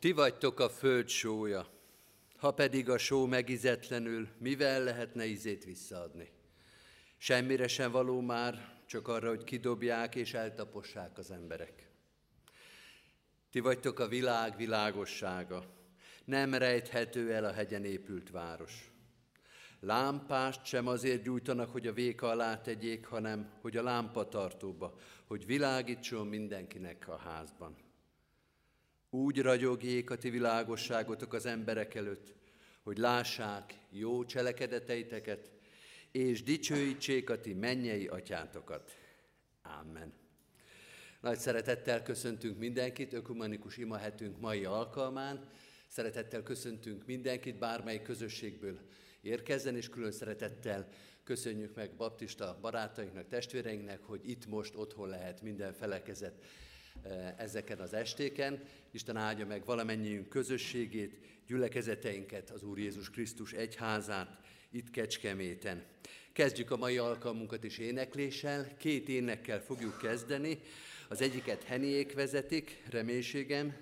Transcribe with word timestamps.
Ti 0.00 0.12
vagytok 0.12 0.60
a 0.60 0.68
föld 0.68 1.08
sója, 1.08 1.66
ha 2.36 2.50
pedig 2.50 2.88
a 2.88 2.98
só 2.98 3.26
megizetlenül, 3.26 4.28
mivel 4.38 4.82
lehetne 4.82 5.24
ízét 5.26 5.64
visszaadni? 5.64 6.28
Semmire 7.16 7.68
sem 7.68 7.90
való 7.90 8.20
már, 8.20 8.78
csak 8.86 9.08
arra, 9.08 9.28
hogy 9.28 9.44
kidobják 9.44 10.14
és 10.14 10.34
eltapossák 10.34 11.18
az 11.18 11.30
emberek. 11.30 11.88
Ti 13.50 13.60
vagytok 13.60 13.98
a 13.98 14.08
világ 14.08 14.56
világossága, 14.56 15.64
nem 16.24 16.54
rejthető 16.54 17.32
el 17.32 17.44
a 17.44 17.52
hegyen 17.52 17.84
épült 17.84 18.30
város. 18.30 18.90
Lámpást 19.80 20.64
sem 20.64 20.86
azért 20.86 21.22
gyújtanak, 21.22 21.70
hogy 21.70 21.86
a 21.86 21.92
véka 21.92 22.28
alá 22.28 22.60
tegyék, 22.60 23.06
hanem 23.06 23.52
hogy 23.60 23.76
a 23.76 23.82
lámpa 23.82 24.28
tartóba, 24.28 24.98
hogy 25.26 25.46
világítson 25.46 26.26
mindenkinek 26.26 27.08
a 27.08 27.16
házban. 27.16 27.88
Úgy 29.10 29.40
ragyogjék 29.40 30.10
a 30.10 30.16
ti 30.16 30.30
világosságotok 30.30 31.32
az 31.32 31.46
emberek 31.46 31.94
előtt, 31.94 32.34
hogy 32.82 32.98
lássák 32.98 33.78
jó 33.90 34.24
cselekedeteiteket, 34.24 35.50
és 36.10 36.42
dicsőítsék 36.42 37.30
a 37.30 37.40
ti 37.40 37.54
mennyei 37.54 38.06
atyátokat. 38.06 38.96
Amen. 39.62 40.12
Nagy 41.20 41.38
szeretettel 41.38 42.02
köszöntünk 42.02 42.58
mindenkit, 42.58 43.12
ökumenikus 43.12 43.76
imahetünk 43.76 44.40
mai 44.40 44.64
alkalmán. 44.64 45.48
Szeretettel 45.88 46.42
köszöntünk 46.42 47.06
mindenkit, 47.06 47.58
bármely 47.58 48.02
közösségből 48.02 48.78
érkezzen, 49.20 49.76
és 49.76 49.88
külön 49.88 50.12
szeretettel 50.12 50.88
köszönjük 51.24 51.74
meg 51.74 51.94
baptista 51.96 52.58
barátainknak, 52.60 53.28
testvéreinknek, 53.28 54.02
hogy 54.02 54.28
itt 54.28 54.46
most 54.46 54.74
otthon 54.76 55.08
lehet 55.08 55.42
minden 55.42 55.72
felekezet 55.72 56.44
ezeken 57.36 57.78
az 57.78 57.92
estéken. 57.92 58.62
Isten 58.90 59.16
áldja 59.16 59.46
meg 59.46 59.64
valamennyiünk 59.64 60.28
közösségét, 60.28 61.18
gyülekezeteinket, 61.46 62.50
az 62.50 62.62
Úr 62.62 62.78
Jézus 62.78 63.10
Krisztus 63.10 63.52
egyházát, 63.52 64.40
itt 64.70 64.90
Kecskeméten. 64.90 65.84
Kezdjük 66.32 66.70
a 66.70 66.76
mai 66.76 66.98
alkalmunkat 66.98 67.64
is 67.64 67.78
énekléssel. 67.78 68.76
Két 68.76 69.08
énekkel 69.08 69.60
fogjuk 69.62 69.98
kezdeni. 69.98 70.58
Az 71.08 71.20
egyiket 71.20 71.62
Heniék 71.62 72.14
vezetik, 72.14 72.82
reménységem, 72.90 73.76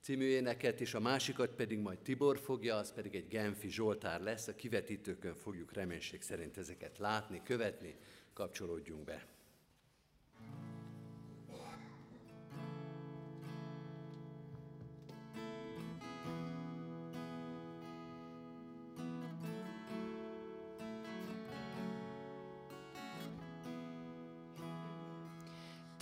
című 0.00 0.24
éneket, 0.24 0.80
és 0.80 0.94
a 0.94 1.00
másikat 1.00 1.50
pedig 1.50 1.78
majd 1.78 1.98
Tibor 1.98 2.38
fogja, 2.38 2.76
az 2.76 2.92
pedig 2.92 3.14
egy 3.14 3.28
Genfi 3.28 3.70
Zsoltár 3.70 4.20
lesz. 4.20 4.48
A 4.48 4.54
kivetítőkön 4.54 5.34
fogjuk 5.34 5.72
reménység 5.72 6.22
szerint 6.22 6.58
ezeket 6.58 6.98
látni, 6.98 7.40
követni, 7.44 7.94
kapcsolódjunk 8.32 9.04
be. 9.04 9.31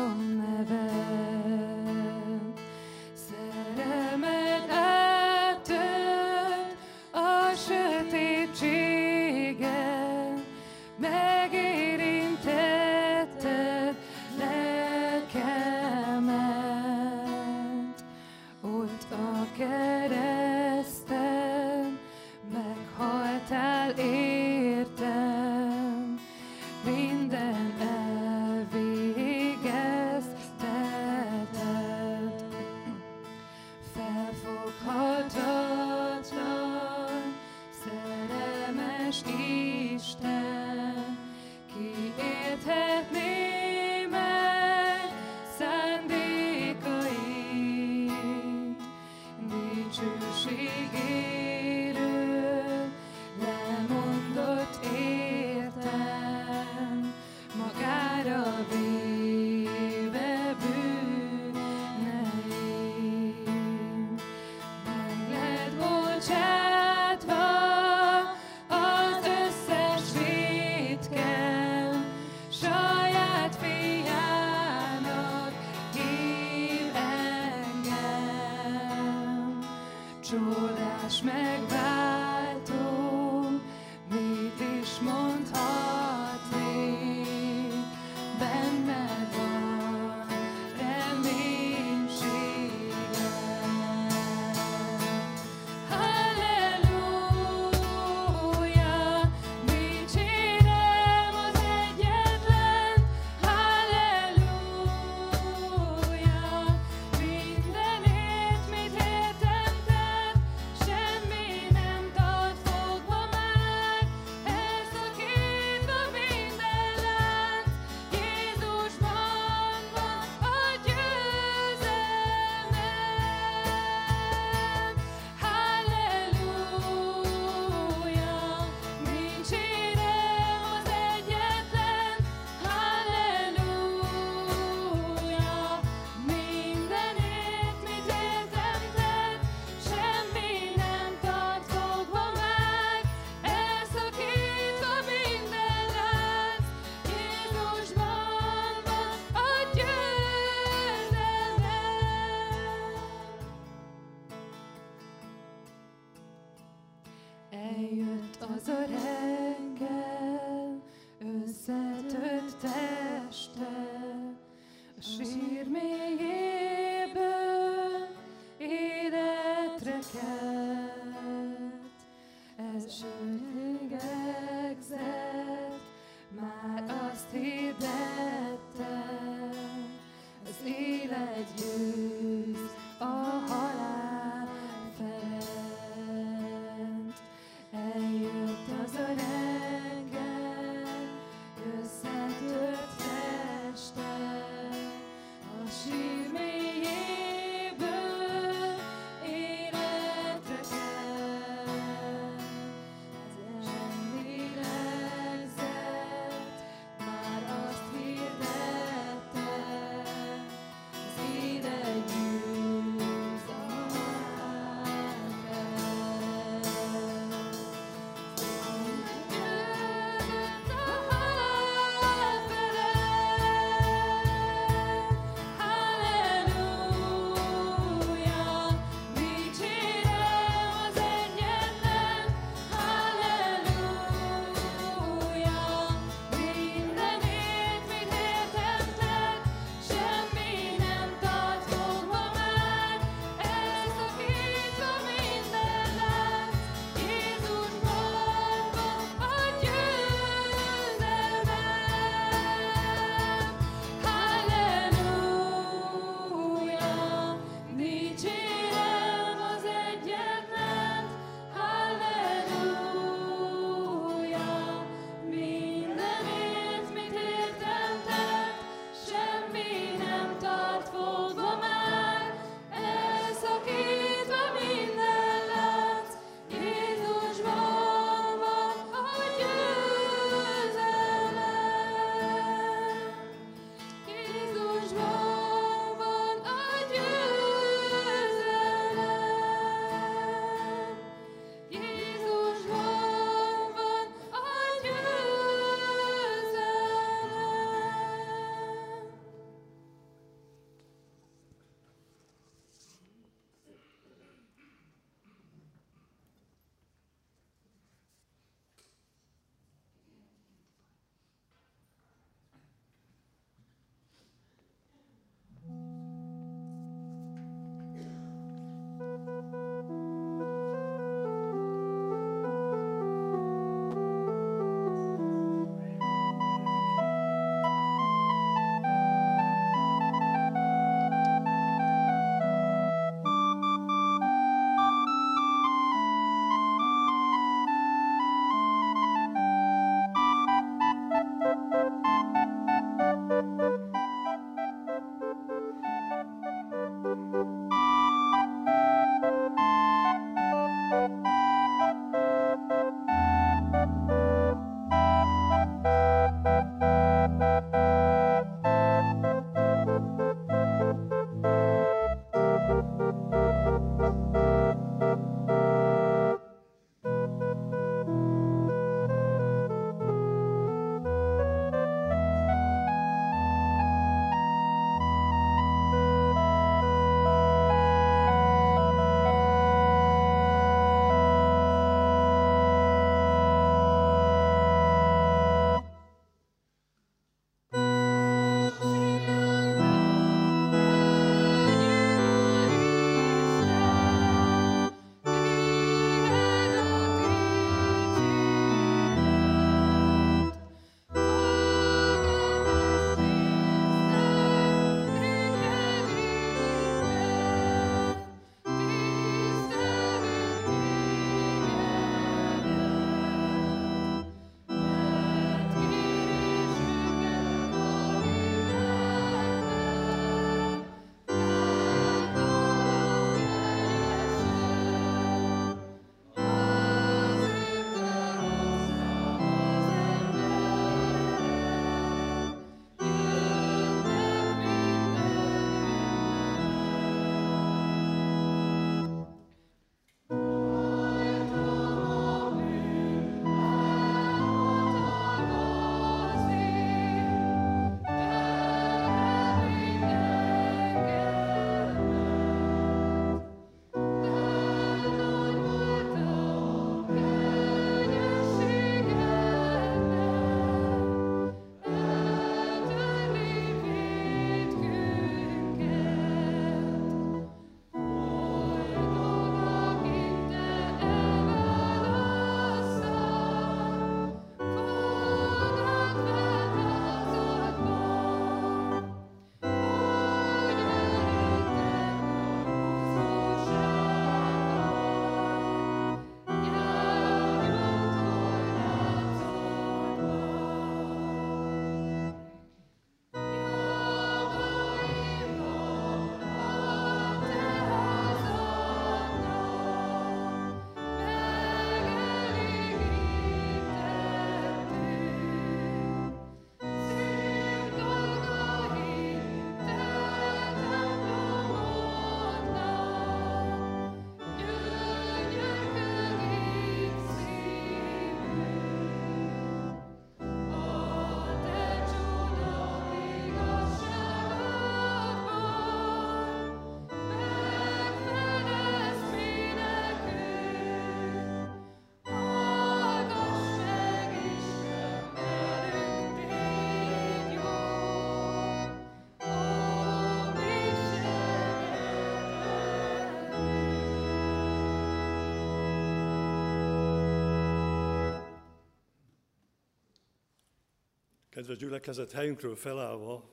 Kedves 551.56 551.76
gyülekezet, 551.76 552.32
helyünkről 552.32 552.76
felállva, 552.76 553.50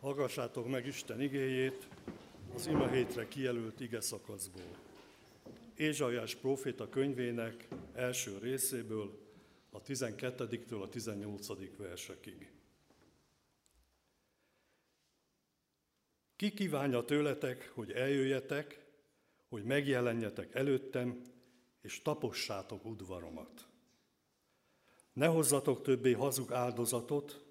hallgassátok 0.00 0.68
meg 0.68 0.86
Isten 0.86 1.20
igéjét 1.20 1.88
az 2.54 2.66
ima 2.66 2.88
hétre 2.88 3.28
kijelölt 3.28 3.80
ige 3.80 4.00
szakaszból. 4.00 4.78
Ézsajás 5.76 6.34
próféta 6.34 6.88
könyvének 6.88 7.68
első 7.94 8.38
részéből, 8.38 9.18
a 9.70 9.82
12-től 9.82 10.82
a 10.82 10.88
18. 10.88 11.76
versekig. 11.76 12.52
Ki 16.36 16.52
kívánja 16.52 17.04
tőletek, 17.04 17.70
hogy 17.74 17.90
eljöjjetek, 17.90 18.84
hogy 19.48 19.64
megjelenjetek 19.64 20.54
előttem, 20.54 21.22
és 21.82 22.02
tapossátok 22.02 22.84
udvaromat. 22.84 23.69
Ne 25.20 25.26
hozzatok 25.26 25.82
többé 25.82 26.12
hazug 26.12 26.52
áldozatot, 26.52 27.44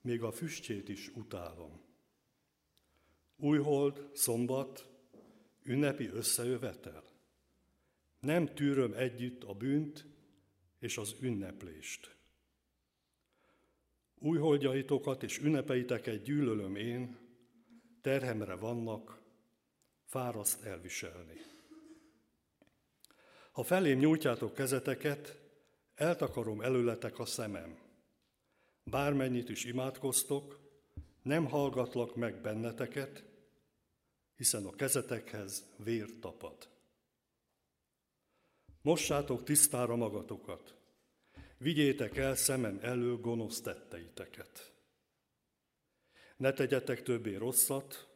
még 0.00 0.22
a 0.22 0.32
füstjét 0.32 0.88
is 0.88 1.08
utálom. 1.14 1.80
Újhold, 3.36 4.10
szombat, 4.12 4.88
ünnepi 5.62 6.08
összejövetel. 6.08 7.04
Nem 8.20 8.46
tűröm 8.46 8.92
együtt 8.92 9.44
a 9.44 9.54
bűnt 9.54 10.06
és 10.78 10.98
az 10.98 11.16
ünneplést. 11.20 12.16
Újholdjaitokat 14.18 15.22
és 15.22 15.38
ünnepeiteket 15.38 16.22
gyűlölöm 16.22 16.76
én, 16.76 17.18
terhemre 18.00 18.54
vannak, 18.54 19.22
fáraszt 20.04 20.64
elviselni. 20.64 21.40
Ha 23.50 23.62
felém 23.62 23.98
nyújtjátok 23.98 24.54
kezeteket, 24.54 25.45
eltakarom 25.96 26.60
előletek 26.60 27.18
a 27.18 27.24
szemem. 27.24 27.78
Bármennyit 28.84 29.48
is 29.48 29.64
imádkoztok, 29.64 30.60
nem 31.22 31.46
hallgatlak 31.46 32.14
meg 32.14 32.40
benneteket, 32.40 33.24
hiszen 34.36 34.66
a 34.66 34.74
kezetekhez 34.74 35.64
vér 35.76 36.18
tapad. 36.20 36.68
Mossátok 38.82 39.44
tisztára 39.44 39.96
magatokat, 39.96 40.74
vigyétek 41.58 42.16
el 42.16 42.34
szemem 42.34 42.78
elő 42.82 43.16
gonosz 43.16 43.60
tetteiteket. 43.60 44.72
Ne 46.36 46.52
tegyetek 46.52 47.02
többé 47.02 47.34
rosszat, 47.34 48.08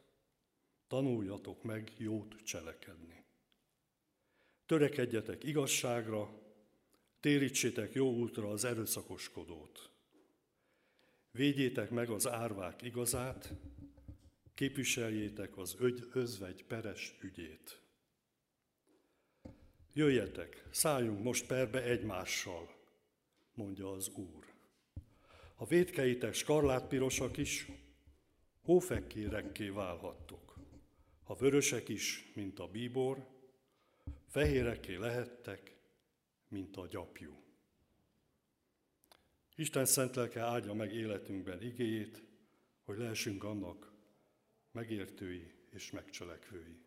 tanuljatok 0.86 1.62
meg 1.62 1.92
jót 1.96 2.42
cselekedni. 2.42 3.24
Törekedjetek 4.66 5.44
igazságra, 5.44 6.39
térítsétek 7.20 7.92
jó 7.92 8.12
útra 8.12 8.50
az 8.50 8.64
erőszakoskodót. 8.64 9.90
Védjétek 11.30 11.90
meg 11.90 12.10
az 12.10 12.28
árvák 12.28 12.82
igazát, 12.82 13.52
képviseljétek 14.54 15.56
az 15.56 15.76
ögy, 15.78 16.08
özvegy 16.12 16.64
peres 16.64 17.16
ügyét. 17.22 17.80
Jöjjetek, 19.92 20.66
szálljunk 20.70 21.22
most 21.22 21.46
perbe 21.46 21.82
egymással, 21.82 22.76
mondja 23.54 23.90
az 23.90 24.08
Úr. 24.08 24.44
Ha 25.54 25.64
védkeitek 25.64 26.34
skarlátpirosak 26.34 27.36
is, 27.36 27.66
hófekkérekké 28.62 29.68
válhattok. 29.68 30.58
Ha 31.22 31.34
vörösek 31.34 31.88
is, 31.88 32.32
mint 32.34 32.58
a 32.58 32.66
bíbor, 32.66 33.26
fehéreké 34.26 34.94
lehettek, 34.94 35.79
mint 36.50 36.76
a 36.76 36.86
gyapjú. 36.86 37.42
Isten 39.54 39.84
szent 39.84 40.14
lelke 40.14 40.40
áldja 40.40 40.74
meg 40.74 40.94
életünkben 40.94 41.62
igéjét, 41.62 42.22
hogy 42.84 42.98
lehessünk 42.98 43.44
annak 43.44 43.92
megértői 44.72 45.54
és 45.70 45.90
megcselekvői. 45.90 46.82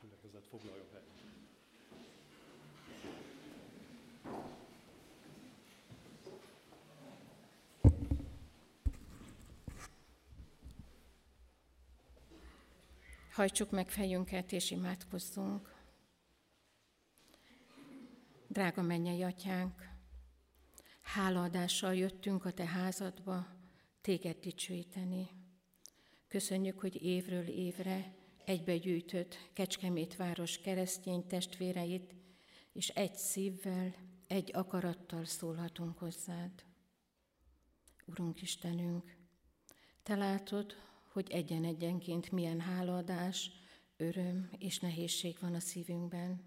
Gyülekezet 0.00 0.46
foglaljon 0.46 0.86
helyet. 0.90 1.18
Hajtsuk 13.38 13.70
meg 13.70 13.88
fejünket 13.90 14.52
és 14.52 14.70
imádkozzunk. 14.70 15.74
Drága 18.48 18.82
mennyei 18.82 19.22
atyánk, 19.22 19.88
hálaadással 21.02 21.94
jöttünk 21.94 22.44
a 22.44 22.52
te 22.52 22.66
házadba, 22.66 23.46
téged 24.00 24.36
dicsőíteni. 24.36 25.28
Köszönjük, 26.28 26.80
hogy 26.80 27.02
évről 27.02 27.48
évre 27.48 28.14
egybegyűjtött 28.44 29.50
Kecskemét 29.52 30.16
város 30.16 30.58
keresztény 30.58 31.26
testvéreit, 31.26 32.14
és 32.72 32.88
egy 32.88 33.14
szívvel, 33.14 33.94
egy 34.26 34.50
akarattal 34.54 35.24
szólhatunk 35.24 35.98
hozzád. 35.98 36.64
Urunk 38.06 38.42
Istenünk, 38.42 39.16
Te 40.02 40.14
látod, 40.14 40.87
hogy 41.18 41.30
egyen-egyenként 41.30 42.30
milyen 42.30 42.60
hálaadás, 42.60 43.50
öröm 43.96 44.50
és 44.58 44.78
nehézség 44.78 45.36
van 45.40 45.54
a 45.54 45.60
szívünkben. 45.60 46.40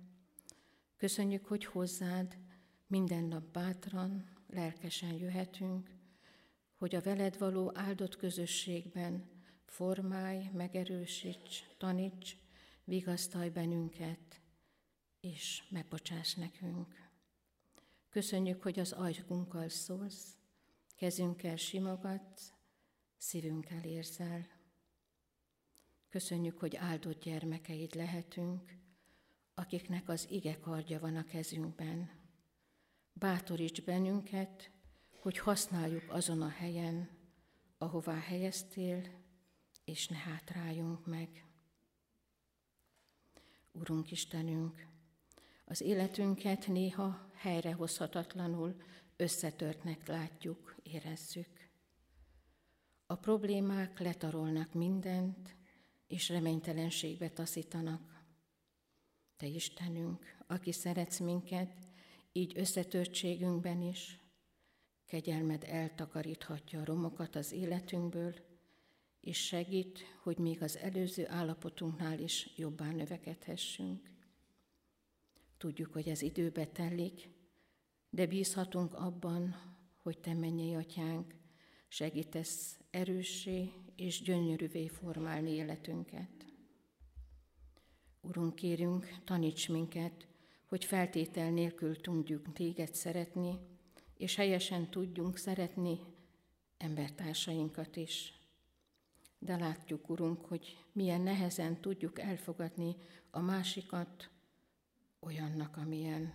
Köszönjük, 0.97 1.45
hogy 1.45 1.65
hozzád 1.65 2.37
minden 2.87 3.23
nap 3.23 3.43
bátran, 3.43 4.29
lelkesen 4.47 5.13
jöhetünk, 5.13 5.89
hogy 6.75 6.95
a 6.95 7.01
veled 7.01 7.37
való 7.37 7.71
áldott 7.73 8.15
közösségben 8.15 9.29
formálj, 9.65 10.49
megerősíts, 10.53 11.63
taníts, 11.77 12.37
vigasztalj 12.83 13.49
bennünket, 13.49 14.41
és 15.19 15.63
megbocsáss 15.69 16.33
nekünk. 16.33 17.09
Köszönjük, 18.09 18.61
hogy 18.61 18.79
az 18.79 18.91
ajkunkkal 18.91 19.69
szólsz, 19.69 20.35
kezünkkel 20.95 21.55
simogatsz, 21.55 22.53
szívünkkel 23.21 23.83
érzel. 23.83 24.60
Köszönjük, 26.11 26.59
hogy 26.59 26.75
áldott 26.75 27.23
gyermekeid 27.23 27.95
lehetünk, 27.95 28.75
akiknek 29.53 30.09
az 30.09 30.27
ige 30.29 30.59
kardja 30.59 30.99
van 30.99 31.15
a 31.15 31.25
kezünkben. 31.25 32.09
Bátoríts 33.13 33.83
bennünket, 33.83 34.71
hogy 35.21 35.37
használjuk 35.37 36.03
azon 36.09 36.41
a 36.41 36.49
helyen, 36.49 37.09
ahová 37.77 38.19
helyeztél, 38.19 39.07
és 39.85 40.07
ne 40.07 40.15
hátráljunk 40.15 41.05
meg. 41.05 41.45
Urunk 43.71 44.11
Istenünk, 44.11 44.87
az 45.65 45.81
életünket 45.81 46.67
néha 46.67 47.29
helyrehozhatatlanul 47.33 48.81
összetörtnek 49.15 50.07
látjuk, 50.07 50.75
érezzük. 50.83 51.69
A 53.05 53.15
problémák 53.15 53.99
letarolnak 53.99 54.73
mindent, 54.73 55.59
és 56.11 56.29
reménytelenségbe 56.29 57.29
taszítanak. 57.29 58.23
Te 59.37 59.45
Istenünk, 59.45 60.43
aki 60.47 60.71
szeretsz 60.71 61.19
minket, 61.19 61.73
így 62.31 62.57
összetörtségünkben 62.57 63.81
is, 63.81 64.19
kegyelmed 65.05 65.63
eltakaríthatja 65.63 66.79
a 66.79 66.85
romokat 66.85 67.35
az 67.35 67.51
életünkből, 67.51 68.35
és 69.21 69.45
segít, 69.45 69.99
hogy 70.23 70.37
még 70.37 70.61
az 70.61 70.77
előző 70.77 71.27
állapotunknál 71.27 72.19
is 72.19 72.49
jobbá 72.55 72.91
növekedhessünk. 72.91 74.09
Tudjuk, 75.57 75.93
hogy 75.93 76.09
ez 76.09 76.21
időbe 76.21 76.67
telik, 76.67 77.29
de 78.09 78.25
bízhatunk 78.25 78.93
abban, 78.93 79.55
hogy 80.01 80.19
Te 80.19 80.33
mennyei 80.33 80.73
atyánk, 80.73 81.35
segítesz 81.87 82.80
erőssé 82.91 83.71
és 83.95 84.21
gyönyörűvé 84.21 84.87
formálni 84.87 85.51
életünket. 85.51 86.45
Urunk, 88.21 88.55
kérünk, 88.55 89.07
taníts 89.23 89.69
minket, 89.69 90.27
hogy 90.65 90.85
feltétel 90.85 91.51
nélkül 91.51 92.01
tudjuk 92.01 92.53
téged 92.53 92.95
szeretni, 92.95 93.59
és 94.17 94.35
helyesen 94.35 94.89
tudjunk 94.89 95.37
szeretni 95.37 95.99
embertársainkat 96.77 97.95
is. 97.95 98.33
De 99.39 99.57
látjuk, 99.57 100.09
Urunk, 100.09 100.45
hogy 100.45 100.77
milyen 100.91 101.21
nehezen 101.21 101.81
tudjuk 101.81 102.19
elfogadni 102.19 102.95
a 103.31 103.39
másikat 103.39 104.29
olyannak, 105.19 105.77
amilyen. 105.77 106.33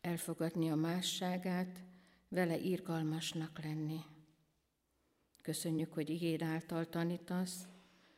Elfogadni 0.00 0.70
a 0.70 0.74
másságát, 0.74 1.82
vele 2.28 2.58
irgalmasnak 2.58 3.62
lenni. 3.62 4.00
Köszönjük, 5.46 5.92
hogy 5.92 6.10
igéd 6.10 6.42
által 6.42 6.88
tanítasz, 6.88 7.66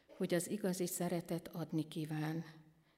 hogy 0.07 0.35
az 0.35 0.51
igazi 0.51 0.87
szeretet 0.87 1.49
adni 1.49 1.89
kíván, 1.89 2.45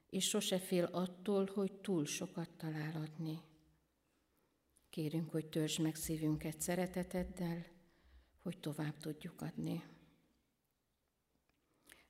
és 0.09 0.27
sose 0.27 0.59
fél 0.59 0.83
attól, 0.83 1.49
hogy 1.53 1.71
túl 1.71 2.05
sokat 2.05 2.49
talál 2.57 2.95
adni. 2.95 3.41
Kérünk, 4.89 5.29
hogy 5.31 5.45
törzs 5.45 5.77
meg 5.77 5.95
szívünket 5.95 6.61
szereteteddel, 6.61 7.65
hogy 8.41 8.59
tovább 8.59 8.97
tudjuk 8.97 9.41
adni. 9.41 9.83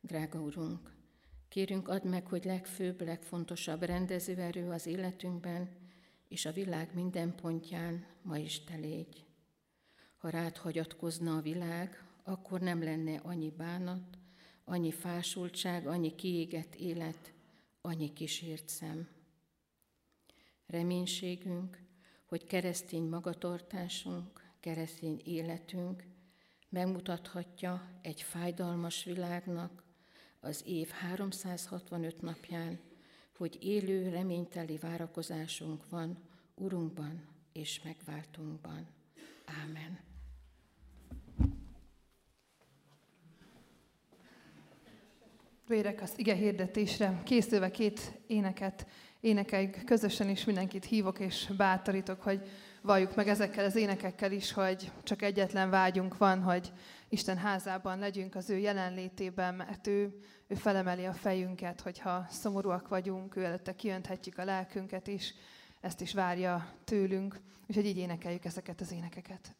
Drága 0.02 0.40
Urunk, 0.40 0.96
kérünk 1.50 1.88
add 1.88 2.08
meg, 2.08 2.28
hogy 2.28 2.46
legfőbb, 2.46 3.02
legfontosabb 3.02 3.82
rendezőerő 3.82 4.70
az 4.70 4.86
életünkben 4.86 5.70
és 6.28 6.46
a 6.46 6.52
világ 6.52 6.94
minden 6.94 7.36
pontján 7.36 8.06
ma 8.22 8.38
is 8.38 8.64
te 8.64 8.76
légy. 8.76 9.26
Ha 10.18 10.30
rád 10.30 10.58
hagyatkozna 10.58 11.38
a 11.38 11.42
világ, 11.42 12.10
akkor 12.24 12.60
nem 12.60 12.84
lenne 12.84 13.18
annyi 13.18 13.50
bánat, 13.50 14.18
annyi 14.64 14.92
fásultság, 14.92 15.88
annyi 15.88 16.16
kiégett 16.16 16.76
élet, 16.76 17.34
annyi 17.82 18.14
kísért 18.14 18.70
szem. 18.70 19.08
Reménységünk, 20.66 21.80
hogy 22.26 22.46
keresztény 22.46 23.04
magatartásunk, 23.04 24.54
keresztény 24.60 25.22
életünk 25.24 26.04
megmutathatja 26.70 28.00
egy 28.02 28.22
fájdalmas 28.22 29.04
világnak 29.04 29.84
az 30.40 30.64
év 30.66 30.90
365 30.90 32.22
napján, 32.22 32.80
hogy 33.38 33.58
élő, 33.62 34.10
reményteli 34.10 34.78
várakozásunk 34.78 35.90
van 35.90 36.18
Urunkban 36.56 37.28
és 37.52 37.82
megváltunkban. 37.84 38.88
Ámen. 39.46 40.11
Vérek 45.72 46.02
az 46.02 46.14
ige 46.16 46.34
hirdetésre, 46.34 47.22
készülve 47.24 47.72
két 47.72 48.20
éneket 48.28 48.86
énekeljük 49.20 49.84
közösen, 49.84 50.30
és 50.30 50.44
mindenkit 50.44 50.86
hívok 50.86 51.20
és 51.20 51.50
bátorítok, 51.58 52.22
hogy 52.22 52.50
valljuk 52.82 53.16
meg 53.16 53.28
ezekkel 53.28 53.66
az 53.66 53.76
énekekkel 53.76 54.32
is, 54.32 54.54
hogy 54.54 54.92
csak 55.04 55.22
egyetlen 55.22 55.70
vágyunk 55.70 56.18
van, 56.18 56.42
hogy 56.42 56.72
Isten 57.10 57.38
házában 57.38 58.00
legyünk 58.00 58.36
az 58.36 58.50
ő 58.50 58.58
jelenlétében, 58.58 59.56
mert 59.56 59.88
ő, 59.88 60.20
ő 60.48 60.56
felemeli 60.56 61.06
a 61.06 61.14
fejünket, 61.14 61.82
hogyha 61.82 62.26
szomorúak 62.30 62.88
vagyunk, 62.88 63.36
ő 63.36 63.44
előtte 63.44 63.76
kiönthetjük 63.76 64.38
a 64.38 64.46
lelkünket 64.46 65.08
is, 65.08 65.34
ezt 65.82 66.02
is 66.02 66.14
várja 66.14 66.74
tőlünk, 66.84 67.40
és 67.68 67.76
hogy 67.76 67.86
így 67.86 67.98
énekeljük 67.98 68.46
ezeket 68.46 68.82
az 68.82 68.92
énekeket. 68.92 69.56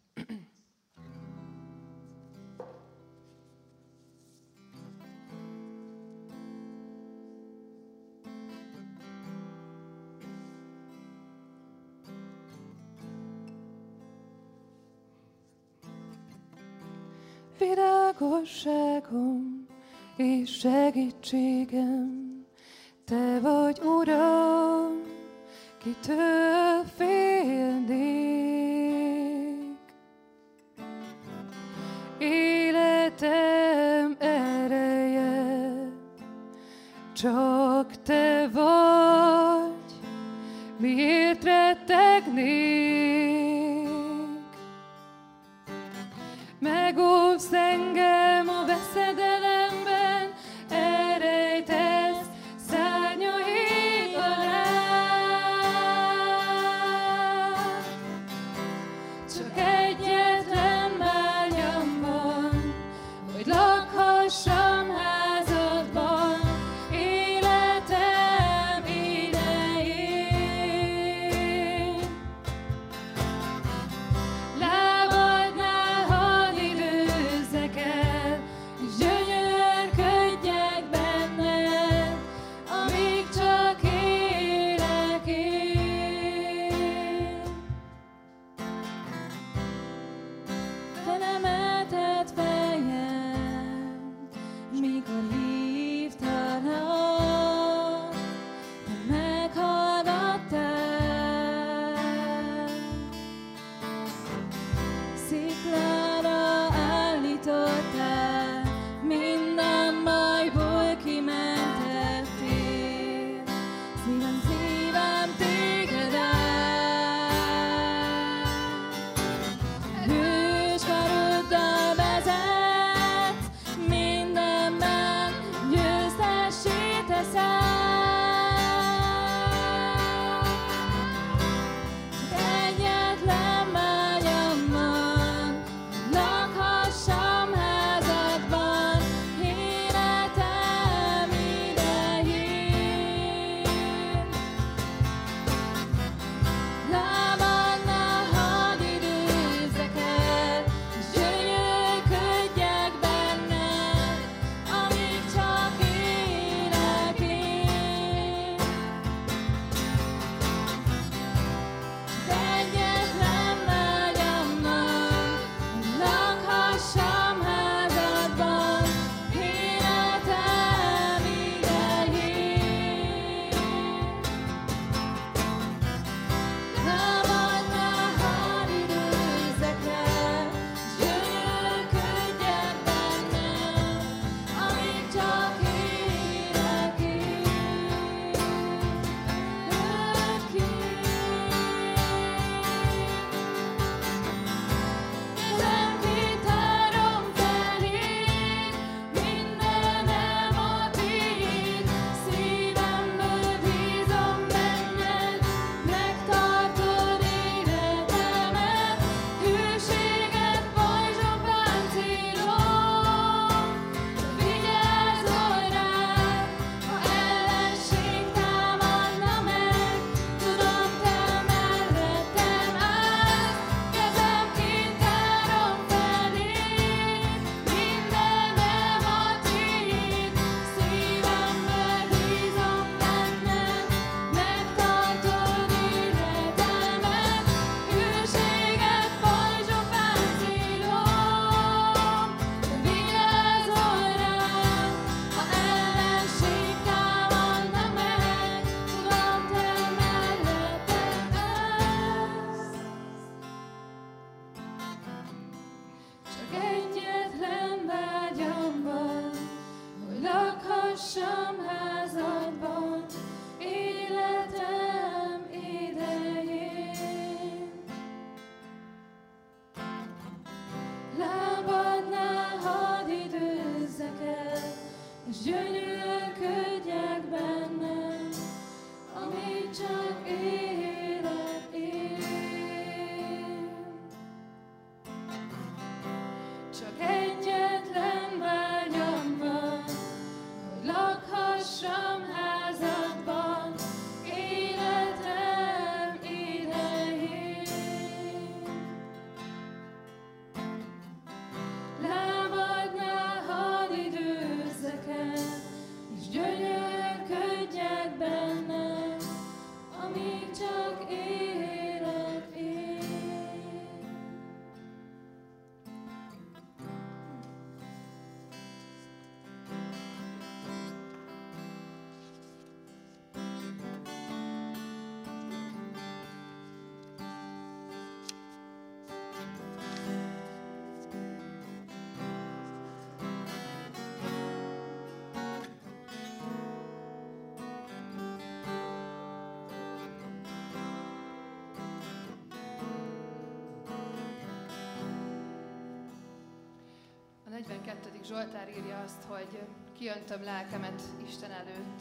Zsoltár 348.26 348.68
írja 348.78 349.02
azt, 349.06 349.24
hogy 349.28 349.60
kiöntöm 349.98 350.44
lelkemet 350.44 351.02
Isten 351.28 351.52
előtt. 351.52 352.00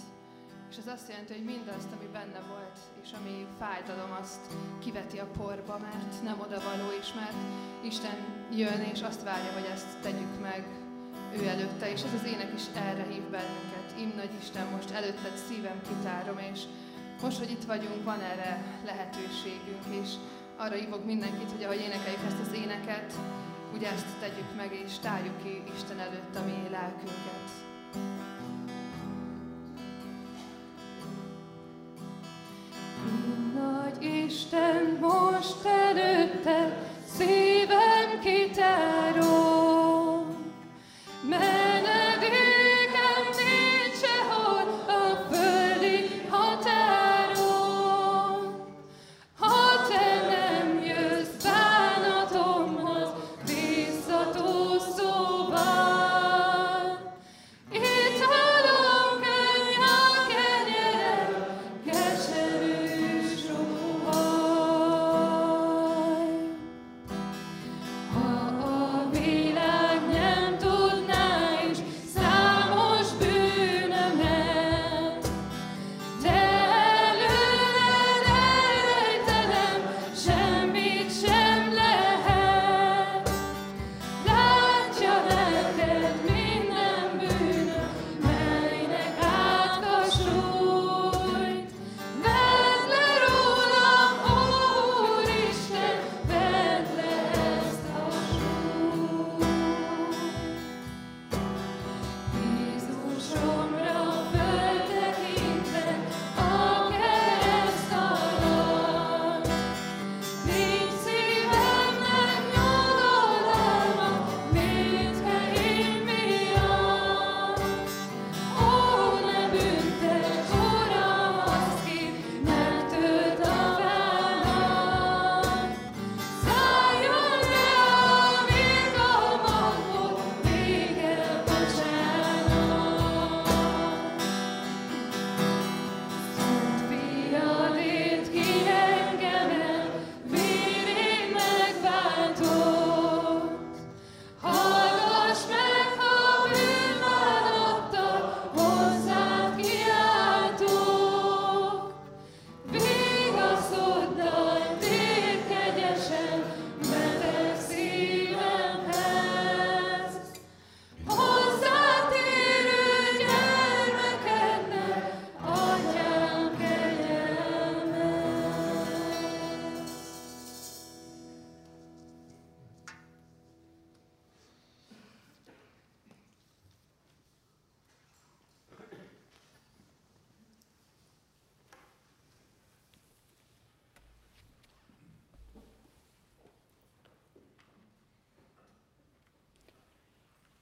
És 0.71 0.77
ez 0.77 0.87
azt 0.87 1.09
jelenti, 1.09 1.33
hogy 1.33 1.45
mindazt, 1.45 1.93
ami 1.97 2.09
benne 2.13 2.41
volt, 2.49 2.79
és 3.03 3.11
ami 3.19 3.47
fájdalom, 3.59 4.13
azt 4.21 4.41
kiveti 4.79 5.19
a 5.19 5.31
porba, 5.39 5.79
mert 5.79 6.23
nem 6.23 6.41
odavaló 6.41 6.89
is, 7.01 7.13
mert 7.15 7.41
Isten 7.83 8.19
jön, 8.53 8.81
és 8.93 9.03
azt 9.03 9.23
várja, 9.23 9.53
hogy 9.53 9.69
ezt 9.73 10.01
tegyük 10.03 10.41
meg 10.41 10.65
ő 11.39 11.47
előtte, 11.47 11.91
és 11.91 12.03
ez 12.03 12.15
az 12.15 12.27
ének 12.27 12.53
is 12.55 12.65
erre 12.75 13.05
hív 13.13 13.23
bennünket. 13.23 13.89
Im 13.99 14.13
nagy 14.17 14.35
Isten, 14.41 14.67
most 14.67 14.91
előtted 14.91 15.37
szívem 15.49 15.81
kitárom, 15.89 16.39
és 16.53 16.61
most, 17.23 17.39
hogy 17.39 17.51
itt 17.51 17.65
vagyunk, 17.65 18.05
van 18.05 18.21
erre 18.21 18.63
lehetőségünk, 18.85 19.85
és 20.03 20.09
arra 20.57 20.75
hívok 20.75 21.05
mindenkit, 21.05 21.51
hogy 21.51 21.65
ahogy 21.65 21.81
énekeljük 21.81 22.25
ezt 22.27 22.47
az 22.47 22.53
éneket, 22.53 23.13
ezt 23.89 24.07
tegyük 24.21 24.57
meg, 24.57 24.73
és 24.85 24.99
tárjuk 24.99 25.43
ki 25.43 25.63
Isten 25.75 25.99
előtt 25.99 26.37
a 26.37 26.45
mi 26.45 26.69
lelkünket. 26.71 27.70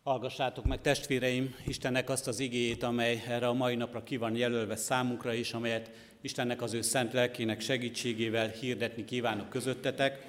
Hallgassátok 0.09 0.65
meg 0.65 0.81
testvéreim 0.81 1.55
Istennek 1.67 2.11
azt 2.11 2.27
az 2.27 2.41
igéjét, 2.41 2.83
amely 2.83 3.23
erre 3.27 3.49
a 3.49 3.53
mai 3.53 3.75
napra 3.75 4.03
ki 4.03 4.17
van 4.17 4.37
jelölve 4.37 4.77
számunkra 4.77 5.33
is, 5.33 5.53
amelyet 5.53 5.91
Istennek 6.21 6.63
az 6.63 6.73
ő 6.73 6.81
szent 6.81 7.13
lelkének 7.13 7.61
segítségével 7.61 8.49
hirdetni 8.49 9.05
kívánok 9.05 9.49
közöttetek. 9.49 10.27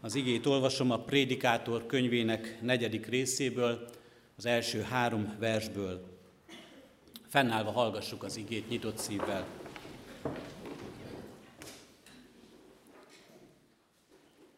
Az 0.00 0.14
igét 0.14 0.46
olvasom 0.46 0.90
a 0.90 0.98
Prédikátor 0.98 1.86
könyvének 1.86 2.58
negyedik 2.60 3.06
részéből, 3.06 3.88
az 4.36 4.46
első 4.46 4.80
három 4.80 5.36
versből. 5.38 6.18
Fennállva 7.28 7.70
hallgassuk 7.70 8.22
az 8.22 8.36
igét 8.36 8.68
nyitott 8.68 8.98
szívvel. 8.98 9.46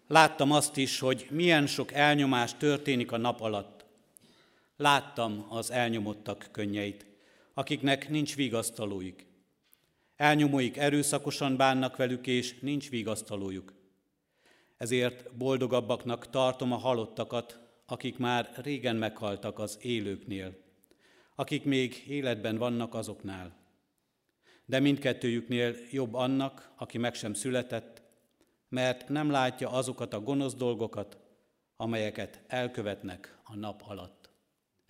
Láttam 0.09 0.53
azt 0.53 0.77
is, 0.77 0.99
hogy 0.99 1.27
milyen 1.31 1.67
sok 1.67 1.93
elnyomás 1.93 2.55
történik 2.55 3.13
a 3.13 3.17
nap 3.17 3.41
alatt 3.41 3.74
Láttam 4.77 5.47
az 5.49 5.71
elnyomottak 5.71 6.49
könnyeit, 6.53 7.07
akiknek 7.55 8.09
nincs 8.09 8.37
vigasztalójuk. 8.37 9.23
Elnyomóik 10.17 10.77
erőszakosan 10.77 11.57
bánnak 11.57 11.97
velük, 11.97 12.27
és 12.27 12.59
nincs 12.61 12.91
vigasztalójuk. 12.91 13.73
Ezért 14.77 15.37
boldogabbaknak 15.37 16.31
tartom 16.31 16.73
a 16.73 16.77
halottakat, 16.77 17.59
akik 17.87 18.19
már 18.19 18.53
régen 18.57 18.97
meghaltak 18.97 19.59
az 19.59 19.79
élőknél, 19.81 20.57
akik 21.35 21.65
még 21.65 22.05
életben 22.09 22.57
vannak 22.57 22.95
azoknál. 22.95 23.57
De 24.65 24.81
mindkettőjüknél 24.81 25.77
jobb 25.91 26.15
annak, 26.15 26.73
aki 26.77 26.99
meg 26.99 27.15
sem 27.15 27.35
született, 27.35 28.03
mert 28.69 29.09
nem 29.09 29.31
látja 29.31 29.71
azokat 29.71 30.13
a 30.15 30.21
gonosz 30.21 30.55
dolgokat, 30.55 31.19
amelyeket 31.77 32.43
elkövetnek 32.47 33.39
a 33.45 33.57
nap 33.57 33.83
alatt. 33.87 34.24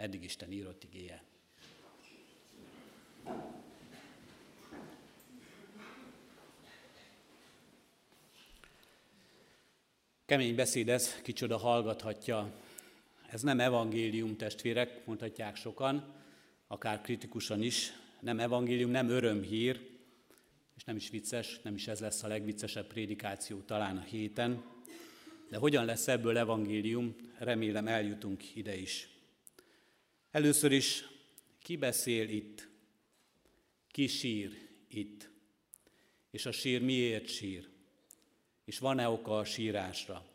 Eddig 0.05 0.25
Isten 0.25 0.53
írott 0.53 0.85
igéje. 0.85 1.23
Kemény 10.25 10.55
beszéd 10.55 10.88
ez, 10.88 11.21
kicsoda 11.23 11.57
hallgathatja. 11.57 12.53
Ez 13.31 13.43
nem 13.43 13.61
evangélium, 13.61 14.37
testvérek, 14.37 15.07
mondhatják 15.07 15.57
sokan, 15.57 16.14
akár 16.67 17.01
kritikusan 17.01 17.62
is. 17.62 17.93
Nem 18.21 18.40
evangélium, 18.40 18.90
nem 18.90 19.09
örömhír, 19.09 19.90
és 20.77 20.85
nem 20.85 20.97
is 20.97 21.11
vicces, 21.11 21.61
nem 21.62 21.75
is 21.75 21.88
ez 21.88 22.01
lesz 22.01 22.23
a 22.23 22.29
legviccesebb 22.29 22.87
prédikáció 22.87 23.61
talán 23.61 23.97
a 23.97 24.03
héten. 24.03 24.64
De 25.49 25.57
hogyan 25.57 25.85
lesz 25.85 26.09
ebből 26.09 26.38
evangélium, 26.38 27.14
remélem 27.38 27.88
eljutunk 27.88 28.57
ide 28.57 28.77
is. 28.77 29.13
Először 30.35 30.73
is, 30.73 31.05
ki 31.62 31.77
beszél 31.77 32.29
itt? 32.29 32.68
Ki 33.88 34.07
sír 34.07 34.68
itt? 34.88 35.31
És 36.31 36.47
a 36.47 36.53
sír 36.53 36.83
miért 36.83 37.27
sír? 37.29 37.68
És 38.64 38.79
van-e 38.79 39.09
oka 39.09 39.38
a 39.38 39.44
sírásra? 39.44 40.27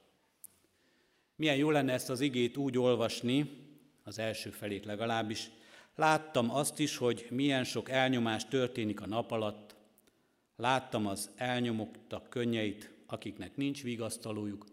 Milyen 1.35 1.55
jó 1.55 1.69
lenne 1.69 1.93
ezt 1.93 2.09
az 2.09 2.21
igét 2.21 2.57
úgy 2.57 2.77
olvasni, 2.77 3.49
az 4.03 4.19
első 4.19 4.49
felét 4.49 4.85
legalábbis. 4.85 5.49
Láttam 5.95 6.51
azt 6.51 6.79
is, 6.79 6.97
hogy 6.97 7.27
milyen 7.29 7.63
sok 7.63 7.89
elnyomás 7.89 8.45
történik 8.45 9.01
a 9.01 9.07
nap 9.07 9.31
alatt. 9.31 9.75
Láttam 10.55 11.07
az 11.07 11.29
elnyomottak 11.35 12.29
könnyeit, 12.29 12.93
akiknek 13.05 13.55
nincs 13.55 13.83
vigasztalójuk. 13.83 14.65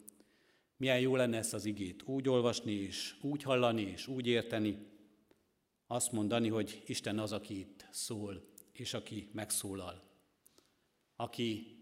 Milyen 0.77 1.01
jó 1.01 1.17
lenne 1.17 1.37
ezt 1.37 1.55
az 1.55 1.65
igét 1.65 2.03
úgy 2.03 2.29
olvasni, 2.29 2.73
és 2.73 3.15
úgy 3.21 3.43
hallani, 3.43 3.83
és 3.83 4.07
úgy 4.07 4.27
érteni, 4.27 4.95
azt 5.87 6.12
mondani, 6.12 6.49
hogy 6.49 6.83
Isten 6.87 7.18
az, 7.18 7.33
aki 7.33 7.59
itt 7.59 7.87
szól, 7.90 8.44
és 8.72 8.94
aki 8.94 9.29
megszólal. 9.33 10.03
Aki, 11.16 11.77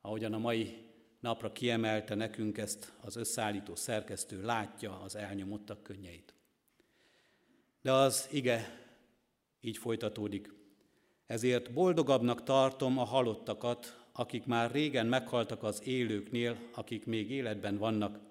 ahogyan 0.00 0.32
a 0.32 0.38
mai 0.38 0.88
napra 1.20 1.52
kiemelte 1.52 2.14
nekünk 2.14 2.58
ezt 2.58 2.92
az 3.00 3.16
összeállító 3.16 3.74
szerkesztő, 3.74 4.42
látja 4.42 5.00
az 5.00 5.16
elnyomottak 5.16 5.82
könnyeit. 5.82 6.34
De 7.82 7.92
az 7.92 8.28
ige 8.30 8.86
így 9.60 9.76
folytatódik. 9.78 10.52
Ezért 11.26 11.72
boldogabbnak 11.72 12.42
tartom 12.42 12.98
a 12.98 13.04
halottakat, 13.04 14.04
akik 14.12 14.46
már 14.46 14.70
régen 14.70 15.06
meghaltak 15.06 15.62
az 15.62 15.86
élőknél, 15.86 16.68
akik 16.74 17.06
még 17.06 17.30
életben 17.30 17.78
vannak, 17.78 18.29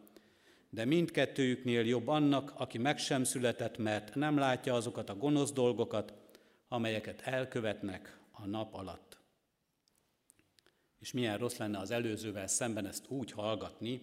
de 0.70 0.86
mindkettőjüknél 0.86 1.86
jobb 1.86 2.08
annak, 2.08 2.54
aki 2.56 2.78
meg 2.78 2.98
sem 2.98 3.24
született, 3.24 3.78
mert 3.78 4.16
nem 4.16 4.38
látja 4.38 4.74
azokat 4.74 5.10
a 5.10 5.16
gonosz 5.16 5.52
dolgokat, 5.52 6.14
amelyeket 6.68 7.22
elkövetnek 7.22 8.20
a 8.32 8.46
nap 8.46 8.74
alatt. 8.74 9.18
És 11.00 11.12
milyen 11.12 11.38
rossz 11.38 11.58
lenne 11.58 11.78
az 11.78 11.92
előzővel 11.92 12.48
szemben 12.48 12.86
ezt 12.86 13.06
úgy 13.08 13.32
hallgatni, 13.32 14.02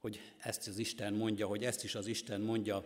hogy 0.00 0.20
ezt 0.38 0.68
az 0.68 0.78
Isten 0.78 1.14
mondja, 1.14 1.46
hogy 1.46 1.64
ezt 1.64 1.84
is 1.84 1.94
az 1.94 2.06
Isten 2.06 2.40
mondja, 2.40 2.84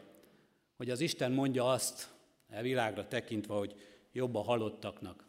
hogy 0.76 0.90
az 0.90 1.00
Isten 1.00 1.32
mondja 1.32 1.70
azt, 1.70 2.08
e 2.48 2.62
világra 2.62 3.08
tekintve, 3.08 3.54
hogy 3.54 3.74
jobb 4.12 4.34
a 4.34 4.42
halottaknak, 4.42 5.26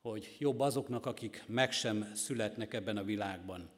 hogy 0.00 0.36
jobb 0.38 0.60
azoknak, 0.60 1.06
akik 1.06 1.44
meg 1.46 1.72
sem 1.72 2.10
születnek 2.14 2.74
ebben 2.74 2.96
a 2.96 3.04
világban. 3.04 3.68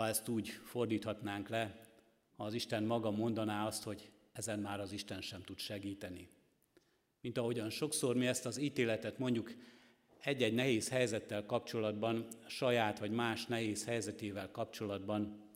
Ha 0.00 0.06
ezt 0.06 0.28
úgy 0.28 0.48
fordíthatnánk 0.48 1.48
le, 1.48 1.80
ha 2.36 2.44
az 2.44 2.54
Isten 2.54 2.82
maga 2.82 3.10
mondaná 3.10 3.66
azt, 3.66 3.82
hogy 3.82 4.10
ezen 4.32 4.58
már 4.58 4.80
az 4.80 4.92
Isten 4.92 5.20
sem 5.20 5.42
tud 5.42 5.58
segíteni. 5.58 6.28
Mint 7.20 7.38
ahogyan 7.38 7.70
sokszor 7.70 8.16
mi 8.16 8.26
ezt 8.26 8.46
az 8.46 8.58
ítéletet 8.58 9.18
mondjuk 9.18 9.52
egy-egy 10.20 10.54
nehéz 10.54 10.88
helyzettel 10.88 11.46
kapcsolatban, 11.46 12.26
saját 12.46 12.98
vagy 12.98 13.10
más 13.10 13.46
nehéz 13.46 13.84
helyzetével 13.84 14.50
kapcsolatban, 14.50 15.48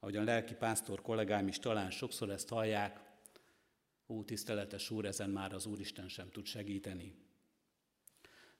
ahogyan 0.00 0.24
lelki 0.24 0.54
pásztor 0.54 1.02
kollégám 1.02 1.48
is 1.48 1.58
talán 1.58 1.90
sokszor 1.90 2.30
ezt 2.30 2.48
hallják, 2.48 3.00
Ó, 4.06 4.22
tiszteletes 4.22 4.90
Úr, 4.90 5.04
ezen 5.04 5.30
már 5.30 5.52
az 5.52 5.66
Úristen 5.66 6.08
sem 6.08 6.30
tud 6.30 6.46
segíteni. 6.46 7.14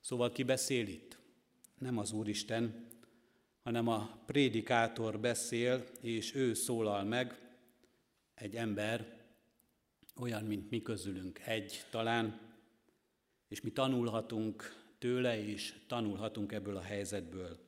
Szóval 0.01 0.33
ki 0.33 0.43
beszél 0.43 0.87
itt? 0.87 1.19
Nem 1.79 1.99
az 1.99 2.13
Úristen, 2.13 2.89
hanem 3.71 3.89
a 3.89 4.23
prédikátor 4.27 5.21
beszél, 5.21 5.85
és 6.01 6.35
ő 6.35 6.55
szólal 6.55 7.05
meg, 7.05 7.39
egy 8.35 8.57
ember, 8.57 9.23
olyan, 10.17 10.45
mint 10.45 10.71
mi 10.71 10.83
közülünk 10.83 11.39
egy 11.39 11.85
talán, 11.91 12.41
és 13.49 13.61
mi 13.61 13.71
tanulhatunk 13.71 14.77
tőle, 14.99 15.45
és 15.45 15.75
tanulhatunk 15.87 16.53
ebből 16.53 16.77
a 16.77 16.83
helyzetből. 16.83 17.59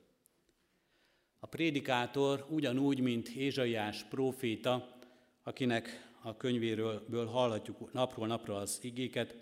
A 1.38 1.46
prédikátor 1.46 2.46
ugyanúgy, 2.50 3.00
mint 3.00 3.28
Ézsaiás 3.28 4.04
próféta, 4.04 4.98
akinek 5.42 6.14
a 6.22 6.36
könyvéről 6.36 7.26
hallhatjuk 7.26 7.92
napról 7.92 8.26
napra 8.26 8.56
az 8.56 8.78
igéket, 8.82 9.36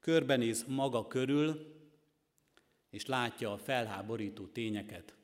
körbenéz 0.00 0.64
maga 0.68 1.06
körül, 1.06 1.76
és 2.90 3.06
látja 3.06 3.52
a 3.52 3.58
felháborító 3.58 4.46
tényeket. 4.46 5.16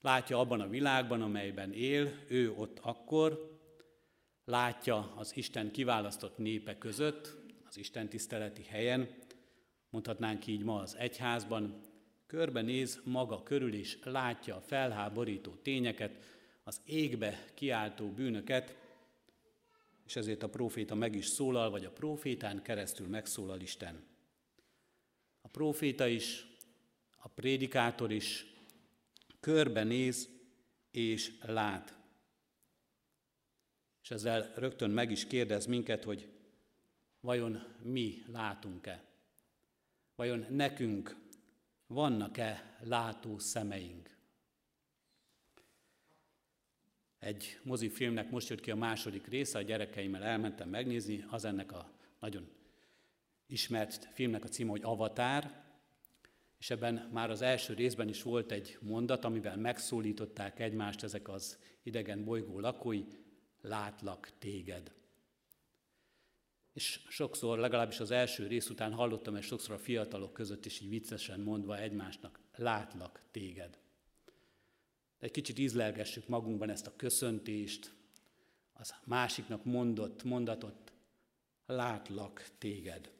Látja 0.00 0.38
abban 0.38 0.60
a 0.60 0.68
világban, 0.68 1.22
amelyben 1.22 1.72
él, 1.72 2.18
ő 2.28 2.52
ott 2.52 2.78
akkor, 2.78 3.58
látja 4.44 5.12
az 5.16 5.36
Isten 5.36 5.70
kiválasztott 5.70 6.38
népe 6.38 6.78
között, 6.78 7.36
az 7.68 7.76
Isten 7.76 8.08
tiszteleti 8.08 8.62
helyen, 8.62 9.08
mondhatnánk 9.90 10.46
így 10.46 10.62
ma 10.62 10.80
az 10.80 10.96
egyházban, 10.96 11.80
körbenéz 12.26 13.00
maga 13.04 13.42
körül 13.42 13.72
is, 13.72 13.98
látja 14.04 14.56
a 14.56 14.60
felháborító 14.60 15.50
tényeket, 15.50 16.18
az 16.64 16.80
égbe 16.84 17.44
kiáltó 17.54 18.10
bűnöket, 18.10 18.76
és 20.04 20.16
ezért 20.16 20.42
a 20.42 20.48
próféta 20.48 20.94
meg 20.94 21.14
is 21.14 21.26
szólal, 21.26 21.70
vagy 21.70 21.84
a 21.84 21.90
prófétán 21.90 22.62
keresztül 22.62 23.08
megszólal 23.08 23.60
Isten. 23.60 24.04
A 25.40 25.48
próféta 25.48 26.06
is, 26.06 26.46
a 27.18 27.28
prédikátor 27.28 28.12
is 28.12 28.46
körbenéz 29.40 30.28
és 30.90 31.38
lát. 31.42 31.98
És 34.02 34.10
ezzel 34.10 34.52
rögtön 34.54 34.90
meg 34.90 35.10
is 35.10 35.26
kérdez 35.26 35.66
minket, 35.66 36.04
hogy 36.04 36.28
vajon 37.20 37.62
mi 37.82 38.22
látunk-e? 38.26 39.04
Vajon 40.14 40.46
nekünk 40.50 41.16
vannak-e 41.86 42.78
látó 42.80 43.38
szemeink? 43.38 44.18
Egy 47.18 47.58
mozifilmnek 47.62 48.30
most 48.30 48.48
jött 48.48 48.60
ki 48.60 48.70
a 48.70 48.76
második 48.76 49.26
része, 49.26 49.58
a 49.58 49.62
gyerekeimmel 49.62 50.22
elmentem 50.22 50.68
megnézni, 50.68 51.24
az 51.28 51.44
ennek 51.44 51.72
a 51.72 51.92
nagyon 52.20 52.48
ismert 53.46 54.08
filmnek 54.12 54.44
a 54.44 54.48
címe, 54.48 54.70
hogy 54.70 54.82
Avatár, 54.82 55.69
és 56.60 56.70
ebben 56.70 57.08
már 57.12 57.30
az 57.30 57.42
első 57.42 57.74
részben 57.74 58.08
is 58.08 58.22
volt 58.22 58.52
egy 58.52 58.78
mondat, 58.80 59.24
amivel 59.24 59.56
megszólították 59.56 60.60
egymást 60.60 61.02
ezek 61.02 61.28
az 61.28 61.58
idegen 61.82 62.24
bolygó 62.24 62.60
lakói, 62.60 63.04
látlak 63.60 64.30
téged. 64.38 64.92
És 66.72 67.00
sokszor, 67.08 67.58
legalábbis 67.58 68.00
az 68.00 68.10
első 68.10 68.46
rész 68.46 68.68
után 68.68 68.92
hallottam 68.92 69.34
ezt 69.34 69.46
sokszor 69.46 69.74
a 69.74 69.78
fiatalok 69.78 70.32
között 70.32 70.64
is 70.64 70.80
így 70.80 70.88
viccesen 70.88 71.40
mondva 71.40 71.78
egymásnak, 71.78 72.40
látlak 72.56 73.22
téged. 73.30 73.78
De 75.18 75.26
egy 75.26 75.30
kicsit 75.30 75.58
ízlelgessük 75.58 76.28
magunkban 76.28 76.70
ezt 76.70 76.86
a 76.86 76.96
köszöntést, 76.96 77.92
az 78.72 78.94
másiknak 79.04 79.64
mondott 79.64 80.22
mondatot, 80.22 80.92
látlak 81.66 82.48
téged. 82.58 83.10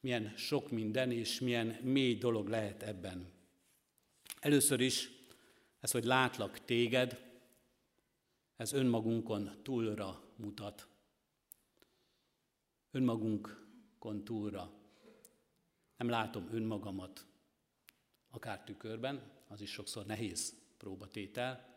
Milyen 0.00 0.36
sok 0.36 0.70
minden 0.70 1.10
és 1.10 1.40
milyen 1.40 1.66
mély 1.66 2.14
dolog 2.14 2.48
lehet 2.48 2.82
ebben. 2.82 3.32
Először 4.40 4.80
is 4.80 5.10
ez, 5.80 5.90
hogy 5.90 6.04
látlak 6.04 6.64
téged, 6.64 7.24
ez 8.56 8.72
önmagunkon 8.72 9.50
túlra 9.62 10.22
mutat. 10.36 10.88
Önmagunkon 12.90 14.24
túlra. 14.24 14.72
Nem 15.96 16.08
látom 16.08 16.48
önmagamat, 16.50 17.26
akár 18.30 18.64
tükörben, 18.64 19.30
az 19.48 19.60
is 19.60 19.70
sokszor 19.70 20.06
nehéz 20.06 20.54
próbatétel, 20.76 21.76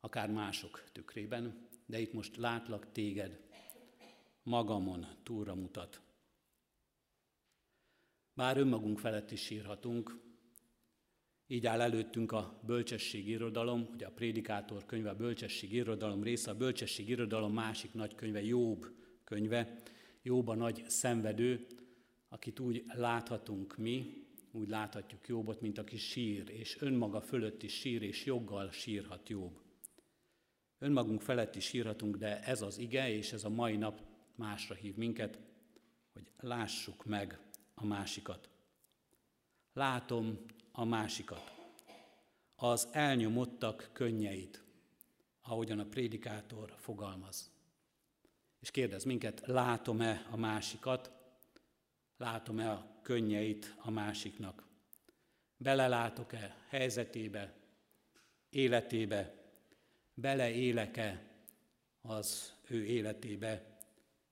akár 0.00 0.30
mások 0.30 0.84
tükrében, 0.92 1.68
de 1.86 1.98
itt 1.98 2.12
most 2.12 2.36
látlak 2.36 2.92
téged, 2.92 3.40
magamon 4.42 5.06
túlra 5.22 5.54
mutat. 5.54 6.07
Bár 8.38 8.56
önmagunk 8.56 8.98
felett 8.98 9.30
is 9.30 9.40
sírhatunk, 9.40 10.20
így 11.46 11.66
áll 11.66 11.80
előttünk 11.80 12.32
a 12.32 12.60
bölcsesség 12.66 13.28
irodalom, 13.28 13.88
ugye 13.92 14.06
a 14.06 14.10
prédikátor 14.10 14.86
könyve 14.86 15.10
a 15.10 15.16
bölcsesség 15.16 15.72
irodalom 15.72 16.22
része, 16.22 16.50
a 16.50 16.56
bölcsesség 16.56 17.08
irodalom 17.08 17.52
másik 17.52 17.94
nagy 17.94 18.14
könyve, 18.14 18.42
Jobb 18.42 18.86
könyve, 19.24 19.82
Jobb 20.22 20.48
a 20.48 20.54
nagy 20.54 20.84
szenvedő, 20.88 21.66
akit 22.28 22.60
úgy 22.60 22.84
láthatunk 22.86 23.76
mi, 23.76 24.26
úgy 24.52 24.68
láthatjuk 24.68 25.28
Jobbot, 25.28 25.60
mint 25.60 25.78
aki 25.78 25.96
sír, 25.96 26.50
és 26.50 26.76
önmaga 26.80 27.20
fölött 27.20 27.62
is 27.62 27.72
sír, 27.72 28.02
és 28.02 28.24
joggal 28.24 28.70
sírhat 28.70 29.28
Jobb. 29.28 29.60
Önmagunk 30.78 31.20
felett 31.20 31.56
is 31.56 31.64
sírhatunk, 31.64 32.16
de 32.16 32.42
ez 32.42 32.62
az 32.62 32.78
ige, 32.78 33.10
és 33.10 33.32
ez 33.32 33.44
a 33.44 33.48
mai 33.50 33.76
nap 33.76 34.00
másra 34.34 34.74
hív 34.74 34.96
minket, 34.96 35.38
hogy 36.12 36.30
lássuk 36.36 37.04
meg 37.04 37.47
a 37.80 37.84
másikat. 37.84 38.48
Látom 39.72 40.38
a 40.72 40.84
másikat. 40.84 41.54
Az 42.56 42.88
elnyomottak 42.92 43.90
könnyeit, 43.92 44.62
ahogyan 45.40 45.78
a 45.78 45.84
prédikátor 45.84 46.74
fogalmaz. 46.76 47.50
És 48.60 48.70
kérdez 48.70 49.04
minket, 49.04 49.46
látom-e 49.46 50.26
a 50.30 50.36
másikat, 50.36 51.10
látom-e 52.16 52.70
a 52.70 52.98
könnyeit 53.02 53.74
a 53.78 53.90
másiknak. 53.90 54.66
Belelátok-e 55.56 56.56
helyzetébe, 56.68 57.54
életébe, 58.50 59.34
beleélek-e 60.14 61.22
az 62.00 62.52
ő 62.68 62.84
életébe, 62.84 63.78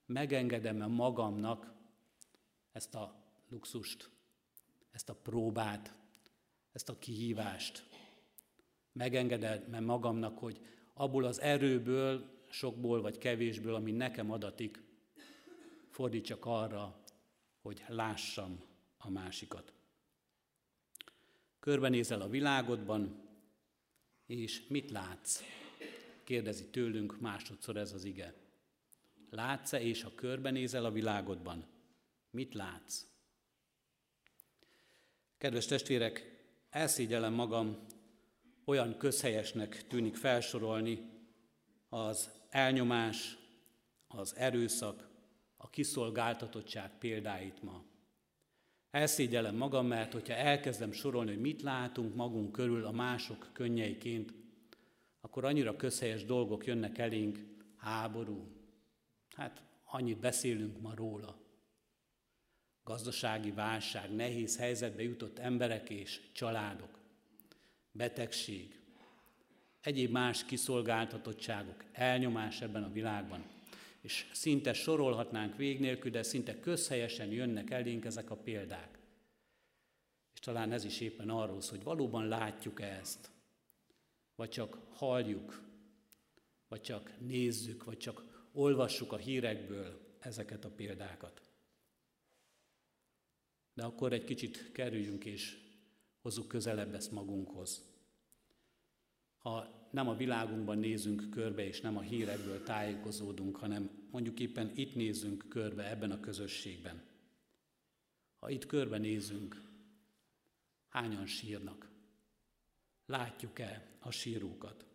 megengedem-e 0.06 0.86
magamnak 0.86 1.74
ezt 2.72 2.94
a 2.94 3.25
luxust, 3.56 4.10
ezt 4.90 5.08
a 5.08 5.14
próbát, 5.14 5.94
ezt 6.72 6.88
a 6.88 6.98
kihívást. 6.98 7.86
Megengedem-e 8.92 9.80
magamnak, 9.80 10.38
hogy 10.38 10.60
abból 10.94 11.24
az 11.24 11.40
erőből, 11.40 12.44
sokból 12.48 13.00
vagy 13.00 13.18
kevésből, 13.18 13.74
ami 13.74 13.92
nekem 13.92 14.30
adatik, 14.30 14.82
fordítsak 15.90 16.44
arra, 16.44 17.00
hogy 17.60 17.84
lássam 17.88 18.60
a 18.98 19.10
másikat. 19.10 19.72
Körbenézel 21.60 22.20
a 22.20 22.28
világodban, 22.28 23.28
és 24.26 24.66
mit 24.68 24.90
látsz? 24.90 25.42
Kérdezi 26.24 26.70
tőlünk 26.70 27.20
másodszor 27.20 27.76
ez 27.76 27.92
az 27.92 28.04
ige. 28.04 28.34
Látsz-e, 29.30 29.80
és 29.80 30.02
ha 30.02 30.14
körbenézel 30.14 30.84
a 30.84 30.90
világodban, 30.90 31.66
mit 32.30 32.54
látsz? 32.54 33.15
Kedves 35.46 35.66
testvérek, 35.66 36.40
elszégyellem 36.70 37.32
magam, 37.32 37.76
olyan 38.64 38.96
közhelyesnek 38.96 39.86
tűnik 39.86 40.16
felsorolni 40.16 41.10
az 41.88 42.30
elnyomás, 42.50 43.38
az 44.08 44.36
erőszak, 44.36 45.08
a 45.56 45.70
kiszolgáltatottság 45.70 46.98
példáit 46.98 47.62
ma. 47.62 47.84
Elszégyellem 48.90 49.56
magam, 49.56 49.86
mert 49.86 50.12
hogyha 50.12 50.34
elkezdem 50.34 50.92
sorolni, 50.92 51.30
hogy 51.30 51.40
mit 51.40 51.62
látunk 51.62 52.14
magunk 52.14 52.52
körül 52.52 52.84
a 52.84 52.92
mások 52.92 53.50
könnyeiként, 53.52 54.34
akkor 55.20 55.44
annyira 55.44 55.76
közhelyes 55.76 56.24
dolgok 56.24 56.66
jönnek 56.66 56.98
elénk, 56.98 57.38
háború. 57.76 58.46
Hát 59.34 59.62
annyit 59.84 60.18
beszélünk 60.18 60.80
ma 60.80 60.94
róla. 60.94 61.45
Gazdasági 62.86 63.50
válság, 63.50 64.14
nehéz 64.14 64.58
helyzetbe 64.58 65.02
jutott 65.02 65.38
emberek 65.38 65.90
és 65.90 66.20
családok, 66.32 66.98
betegség, 67.92 68.78
egyéb 69.80 70.10
más 70.10 70.44
kiszolgáltatottságok, 70.44 71.84
elnyomás 71.92 72.60
ebben 72.60 72.82
a 72.82 72.92
világban. 72.92 73.44
És 74.00 74.26
szinte 74.32 74.72
sorolhatnánk 74.72 75.56
vég 75.56 75.80
nélkül, 75.80 76.10
de 76.10 76.22
szinte 76.22 76.60
közhelyesen 76.60 77.30
jönnek 77.30 77.70
elénk 77.70 78.04
ezek 78.04 78.30
a 78.30 78.36
példák. 78.36 78.98
És 80.34 80.40
talán 80.40 80.72
ez 80.72 80.84
is 80.84 81.00
éppen 81.00 81.30
arról 81.30 81.60
szól, 81.60 81.76
hogy 81.76 81.86
valóban 81.86 82.28
látjuk 82.28 82.80
ezt, 82.80 83.30
vagy 84.34 84.48
csak 84.48 84.78
halljuk, 84.92 85.62
vagy 86.68 86.80
csak 86.80 87.10
nézzük, 87.18 87.84
vagy 87.84 87.98
csak 87.98 88.46
olvassuk 88.52 89.12
a 89.12 89.16
hírekből 89.16 90.16
ezeket 90.20 90.64
a 90.64 90.70
példákat. 90.70 91.45
De 93.76 93.84
akkor 93.84 94.12
egy 94.12 94.24
kicsit 94.24 94.72
kerüljünk 94.72 95.24
és 95.24 95.58
hozzuk 96.20 96.48
közelebb 96.48 96.94
ezt 96.94 97.12
magunkhoz. 97.12 97.82
Ha 99.38 99.88
nem 99.90 100.08
a 100.08 100.16
világunkban 100.16 100.78
nézünk 100.78 101.30
körbe, 101.30 101.66
és 101.66 101.80
nem 101.80 101.96
a 101.96 102.00
hírekből 102.00 102.62
tájékozódunk, 102.62 103.56
hanem 103.56 104.08
mondjuk 104.10 104.40
éppen 104.40 104.72
itt 104.74 104.94
nézzünk 104.94 105.44
körbe 105.48 105.90
ebben 105.90 106.10
a 106.10 106.20
közösségben. 106.20 107.02
Ha 108.38 108.50
itt 108.50 108.66
körbe 108.66 108.98
nézünk, 108.98 109.62
hányan 110.88 111.26
sírnak? 111.26 111.90
Látjuk-e 113.06 113.98
a 114.00 114.10
sírókat? 114.10 114.86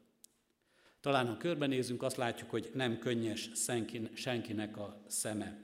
Talán 0.99 1.27
ha 1.27 1.37
körbenézünk, 1.37 2.03
azt 2.03 2.17
látjuk, 2.17 2.49
hogy 2.49 2.71
nem 2.73 2.99
könnyes 2.99 3.49
senkinek 4.13 4.77
a 4.77 5.03
szeme, 5.07 5.59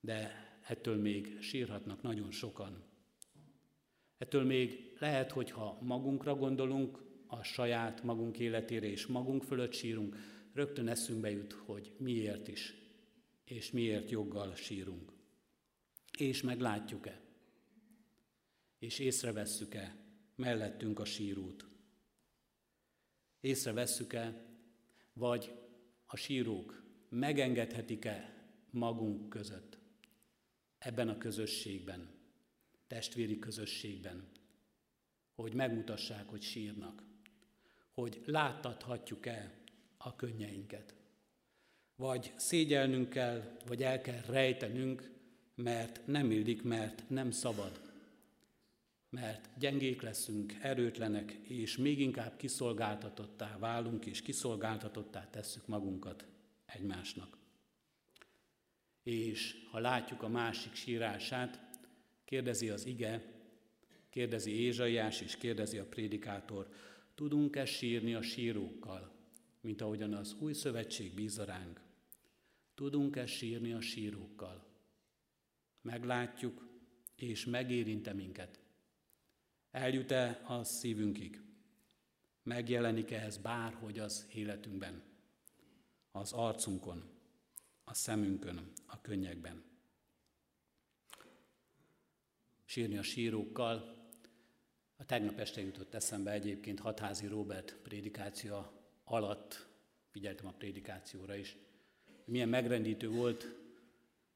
de 0.00 0.43
ettől 0.66 0.96
még 0.96 1.40
sírhatnak 1.40 2.02
nagyon 2.02 2.30
sokan. 2.30 2.84
Ettől 4.18 4.44
még 4.44 4.94
lehet, 4.98 5.30
hogy 5.30 5.50
ha 5.50 5.78
magunkra 5.82 6.34
gondolunk, 6.34 7.02
a 7.26 7.42
saját 7.42 8.02
magunk 8.02 8.38
életére 8.38 8.86
és 8.86 9.06
magunk 9.06 9.42
fölött 9.42 9.72
sírunk, 9.72 10.16
rögtön 10.52 10.88
eszünkbe 10.88 11.30
jut, 11.30 11.52
hogy 11.52 11.92
miért 11.98 12.48
is, 12.48 12.74
és 13.44 13.70
miért 13.70 14.10
joggal 14.10 14.54
sírunk. 14.54 15.12
És 16.18 16.42
meglátjuk-e, 16.42 17.20
és 18.78 18.98
észrevesszük-e 18.98 19.96
mellettünk 20.34 20.98
a 20.98 21.04
sírót. 21.04 21.66
Észrevesszük-e, 23.40 24.46
vagy 25.12 25.52
a 26.06 26.16
sírók 26.16 26.82
megengedhetik-e 27.08 28.46
magunk 28.70 29.28
között, 29.28 29.78
ebben 30.84 31.08
a 31.08 31.18
közösségben, 31.18 32.08
testvéri 32.86 33.38
közösségben, 33.38 34.28
hogy 35.34 35.54
megmutassák, 35.54 36.28
hogy 36.28 36.42
sírnak 36.42 37.02
hogy 37.94 38.22
láttathatjuk-e 38.24 39.52
a 39.96 40.16
könnyeinket. 40.16 40.94
Vagy 41.96 42.32
szégyelnünk 42.36 43.08
kell, 43.08 43.56
vagy 43.66 43.82
el 43.82 44.00
kell 44.00 44.20
rejtenünk, 44.26 45.10
mert 45.54 46.06
nem 46.06 46.30
illik, 46.30 46.62
mert 46.62 47.08
nem 47.08 47.30
szabad. 47.30 47.80
Mert 49.10 49.48
gyengék 49.58 50.02
leszünk, 50.02 50.54
erőtlenek, 50.60 51.32
és 51.32 51.76
még 51.76 52.00
inkább 52.00 52.36
kiszolgáltatottá 52.36 53.58
válunk, 53.58 54.06
és 54.06 54.22
kiszolgáltatottá 54.22 55.28
tesszük 55.30 55.66
magunkat 55.66 56.26
egymásnak. 56.66 57.38
És 59.04 59.56
ha 59.70 59.78
látjuk 59.78 60.22
a 60.22 60.28
másik 60.28 60.74
sírását, 60.74 61.60
kérdezi 62.24 62.68
az 62.68 62.86
ige, 62.86 63.32
kérdezi 64.10 64.50
Ézsaiás, 64.50 65.20
és 65.20 65.36
kérdezi 65.36 65.78
a 65.78 65.86
prédikátor, 65.86 66.68
Tudunk-e 67.14 67.64
sírni 67.64 68.14
a 68.14 68.22
sírókkal, 68.22 69.12
mint 69.60 69.80
ahogyan 69.80 70.14
az 70.14 70.36
új 70.38 70.52
szövetség 70.52 71.14
bízza 71.14 71.44
ránk? 71.44 71.80
Tudunk-e 72.74 73.26
sírni 73.26 73.72
a 73.72 73.80
sírókkal? 73.80 74.66
Meglátjuk, 75.80 76.68
és 77.16 77.44
megérinte 77.44 78.12
minket. 78.12 78.60
Eljut-e 79.70 80.42
a 80.46 80.64
szívünkig? 80.64 81.42
Megjelenik-e 82.42 83.20
ez 83.20 83.36
bárhogy 83.36 83.98
az 83.98 84.28
életünkben? 84.32 85.02
Az 86.10 86.32
arcunkon, 86.32 87.02
a 87.84 87.94
szemünkön, 87.94 88.72
a 88.86 89.00
könnyekben. 89.00 89.64
Sírni 92.64 92.96
a 92.96 93.02
sírókkal, 93.02 93.94
a 94.96 95.04
tegnap 95.04 95.38
este 95.38 95.60
jutott 95.60 95.94
eszembe 95.94 96.30
egyébként 96.30 96.80
Hatházi 96.80 97.26
Robert 97.26 97.76
prédikáció 97.82 98.66
alatt, 99.04 99.68
figyeltem 100.10 100.46
a 100.46 100.52
prédikációra 100.52 101.34
is, 101.34 101.56
milyen 102.24 102.48
megrendítő 102.48 103.08
volt 103.08 103.46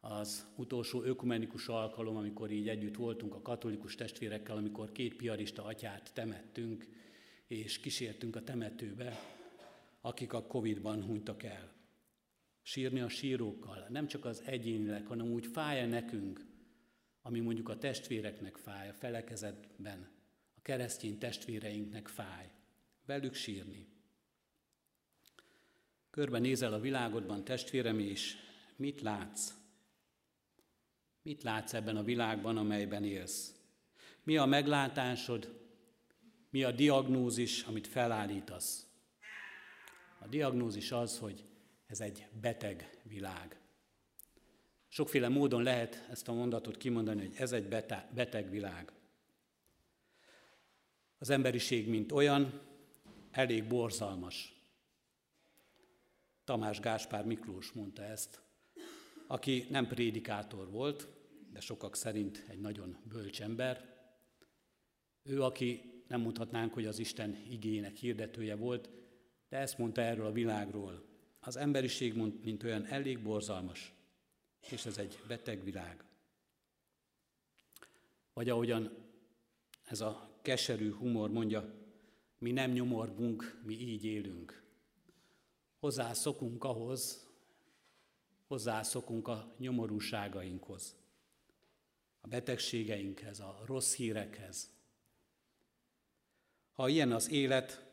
az 0.01 0.47
utolsó 0.57 1.03
ökumenikus 1.03 1.69
alkalom, 1.69 2.17
amikor 2.17 2.51
így 2.51 2.69
együtt 2.69 2.97
voltunk 2.97 3.35
a 3.35 3.43
katolikus 3.43 3.95
testvérekkel, 3.95 4.57
amikor 4.57 4.93
két 4.93 5.17
piarista 5.17 5.65
atyát 5.65 6.11
temettünk, 6.15 6.87
és 7.47 7.81
kísértünk 7.81 8.37
a 8.37 8.45
temetőbe, 8.45 9.21
akik 10.01 10.33
a 10.33 10.47
Covid-ban 10.47 11.05
hunytak 11.05 11.43
el. 11.43 11.78
Sírni 12.69 13.01
a 13.01 13.09
sírókkal, 13.09 13.87
nem 13.89 14.07
csak 14.07 14.25
az 14.25 14.43
egyénileg, 14.45 15.07
hanem 15.07 15.33
úgy 15.33 15.47
fáj 15.47 15.87
nekünk, 15.87 16.47
ami 17.23 17.41
mondjuk 17.41 17.69
a 17.69 17.79
testvéreknek 17.79 18.57
fáj 18.57 18.89
a 18.89 18.93
felekezetben, 18.93 20.09
a 20.57 20.61
keresztény 20.63 21.19
testvéreinknek 21.19 22.09
fáj. 22.09 22.51
Velük 23.07 23.35
sírni. 23.35 23.87
Körbe 26.11 26.39
nézel 26.39 26.73
a 26.73 26.81
világodban, 26.81 27.45
testvérem, 27.45 27.99
és 27.99 28.37
mit 28.77 29.01
látsz? 29.01 29.53
Mit 31.23 31.43
látsz 31.43 31.73
ebben 31.73 31.97
a 31.97 32.03
világban, 32.03 32.57
amelyben 32.57 33.05
élsz? 33.05 33.55
Mi 34.23 34.37
a 34.37 34.45
meglátásod? 34.45 35.61
Mi 36.51 36.63
a 36.63 36.71
diagnózis, 36.71 37.63
amit 37.63 37.87
felállítasz? 37.87 38.87
A 40.19 40.27
diagnózis 40.27 40.93
az, 40.93 41.19
hogy 41.19 41.49
ez 41.89 42.01
egy 42.01 42.27
beteg 42.41 43.01
világ. 43.03 43.61
Sokféle 44.89 45.29
módon 45.29 45.63
lehet 45.63 46.07
ezt 46.11 46.29
a 46.29 46.33
mondatot 46.33 46.77
kimondani, 46.77 47.21
hogy 47.21 47.35
ez 47.37 47.53
egy 47.53 47.69
beteg 48.15 48.51
világ. 48.51 48.93
Az 51.19 51.31
emberiség, 51.31 51.89
mint 51.89 52.13
olyan, 52.13 52.61
elég 53.31 53.67
borzalmas. 53.67 54.57
Tamás 56.45 56.81
Gáspár 56.81 57.25
Miklós 57.25 57.73
mondta 57.73 58.03
ezt, 58.03 58.43
aki 59.27 59.67
nem 59.71 59.87
prédikátor 59.87 60.71
volt, 60.71 61.09
de 61.53 61.61
sokak 61.61 61.97
szerint 61.97 62.45
egy 62.49 62.61
nagyon 62.61 62.97
bölcs 63.03 63.43
ember. 63.43 63.97
Ő, 65.23 65.43
aki 65.43 66.03
nem 66.09 66.21
mondhatnánk, 66.21 66.75
hogy 66.75 66.87
az 66.87 66.99
Isten 66.99 67.37
igének 67.51 67.97
hirdetője 67.97 68.57
volt, 68.57 68.91
de 69.49 69.57
ezt 69.57 69.79
mondta 69.79 70.01
erről 70.01 70.27
a 70.27 70.33
világról. 70.33 71.08
Az 71.49 71.57
emberiség 71.57 72.15
mint 72.43 72.63
olyan 72.63 72.87
elég 72.87 73.23
borzalmas, 73.23 73.93
és 74.71 74.87
ez 74.87 74.99
egy 74.99 75.19
beteg 75.27 75.65
világ. 75.65 76.05
Vagy 78.33 78.49
ahogyan 78.49 78.97
ez 79.85 80.01
a 80.01 80.39
keserű 80.43 80.93
humor 80.93 81.31
mondja, 81.31 81.75
mi 82.39 82.51
nem 82.51 82.71
nyomorgunk, 82.71 83.61
mi 83.65 83.75
így 83.75 84.05
élünk. 84.05 84.63
Hozzászokunk 85.79 86.65
ahhoz, 86.65 87.27
hozzászokunk 88.47 89.29
a 89.29 89.55
nyomorúságainkhoz, 89.59 90.97
a 92.21 92.27
betegségeinkhez, 92.27 93.41
a 93.41 93.63
rossz 93.67 93.95
hírekhez. 93.95 94.71
Ha 96.73 96.89
ilyen 96.89 97.13
az 97.13 97.31
élet, 97.31 97.88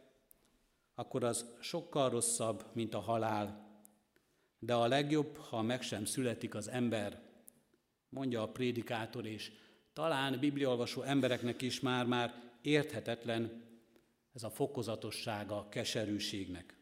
akkor 0.95 1.23
az 1.23 1.45
sokkal 1.59 2.09
rosszabb, 2.09 2.65
mint 2.73 2.93
a 2.93 2.99
halál. 2.99 3.63
De 4.59 4.73
a 4.73 4.87
legjobb, 4.87 5.37
ha 5.37 5.61
meg 5.61 5.81
sem 5.81 6.05
születik 6.05 6.55
az 6.55 6.67
ember, 6.67 7.21
mondja 8.09 8.41
a 8.41 8.51
prédikátor, 8.51 9.25
és 9.25 9.51
talán 9.93 10.39
bibliolvasó 10.39 11.01
embereknek 11.01 11.61
is 11.61 11.79
már-már 11.79 12.43
érthetetlen 12.61 13.63
ez 14.33 14.43
a 14.43 14.49
fokozatossága 14.49 15.57
a 15.57 15.69
keserűségnek. 15.69 16.77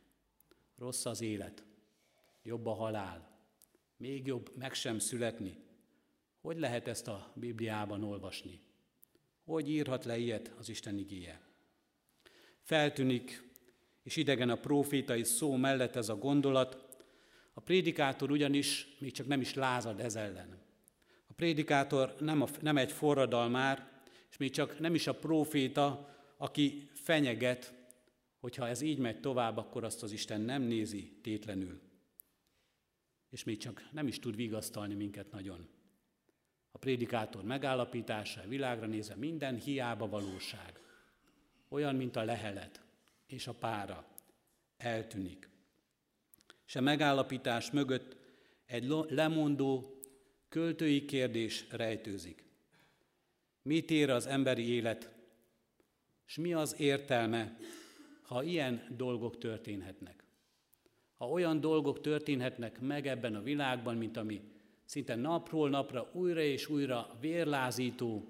Rossz 0.77 1.05
az 1.05 1.21
élet, 1.21 1.63
jobb 2.43 2.65
a 2.65 2.73
halál, 2.73 3.33
még 3.97 4.25
jobb 4.27 4.51
meg 4.55 4.73
sem 4.73 4.99
születni. 4.99 5.57
Hogy 6.41 6.57
lehet 6.57 6.87
ezt 6.87 7.07
a 7.07 7.31
Bibliában 7.35 8.03
olvasni? 8.03 8.61
Hogy 9.43 9.69
írhat 9.69 10.05
le 10.05 10.17
ilyet 10.17 10.51
az 10.57 10.69
Isten 10.69 10.97
igéje? 10.97 11.41
Feltűnik, 12.61 13.52
és 14.03 14.15
idegen 14.15 14.49
a 14.49 14.55
profétai 14.55 15.23
szó 15.23 15.55
mellett 15.55 15.95
ez 15.95 16.09
a 16.09 16.15
gondolat, 16.15 16.77
a 17.53 17.59
prédikátor 17.59 18.31
ugyanis 18.31 18.95
még 18.99 19.11
csak 19.11 19.27
nem 19.27 19.41
is 19.41 19.53
lázad 19.53 19.99
ez 19.99 20.15
ellen. 20.15 20.61
A 21.27 21.33
prédikátor 21.33 22.15
nem, 22.19 22.41
a, 22.41 22.47
nem 22.61 22.77
egy 22.77 22.91
forradalmár, 22.91 23.91
és 24.29 24.37
még 24.37 24.51
csak 24.51 24.79
nem 24.79 24.95
is 24.95 25.07
a 25.07 25.15
proféta, 25.15 26.15
aki 26.37 26.89
fenyeget, 26.93 27.73
hogyha 28.39 28.67
ez 28.67 28.81
így 28.81 28.97
megy 28.97 29.19
tovább, 29.19 29.57
akkor 29.57 29.83
azt 29.83 30.03
az 30.03 30.11
Isten 30.11 30.41
nem 30.41 30.61
nézi 30.61 31.19
tétlenül. 31.21 31.81
És 33.29 33.43
még 33.43 33.57
csak 33.57 33.87
nem 33.91 34.07
is 34.07 34.19
tud 34.19 34.35
vigasztalni 34.35 34.93
minket 34.93 35.31
nagyon. 35.31 35.67
A 36.71 36.77
prédikátor 36.77 37.43
megállapítása, 37.43 38.41
világra 38.47 38.85
nézve 38.85 39.15
minden 39.15 39.55
hiába 39.55 40.09
valóság. 40.09 40.79
Olyan, 41.69 41.95
mint 41.95 42.15
a 42.15 42.23
lehelet 42.23 42.81
és 43.25 43.47
a 43.47 43.53
pára. 43.53 44.05
Eltűnik. 44.77 45.49
A 46.73 46.79
megállapítás 46.79 47.71
mögött 47.71 48.15
egy 48.65 48.93
lemondó, 49.07 49.99
költői 50.49 51.05
kérdés 51.05 51.65
rejtőzik. 51.69 52.43
Mit 53.61 53.91
ér 53.91 54.09
az 54.09 54.25
emberi 54.25 54.69
élet, 54.69 55.11
és 56.27 56.37
mi 56.37 56.53
az 56.53 56.79
értelme, 56.79 57.57
ha 58.21 58.43
ilyen 58.43 58.87
dolgok 58.97 59.37
történhetnek? 59.37 60.23
Ha 61.17 61.29
olyan 61.29 61.59
dolgok 61.59 62.01
történhetnek 62.01 62.81
meg 62.81 63.07
ebben 63.07 63.35
a 63.35 63.41
világban, 63.41 63.95
mint 63.95 64.17
ami 64.17 64.41
szinte 64.85 65.15
napról 65.15 65.69
napra 65.69 66.09
újra 66.13 66.41
és 66.41 66.67
újra 66.67 67.17
vérlázító, 67.19 68.27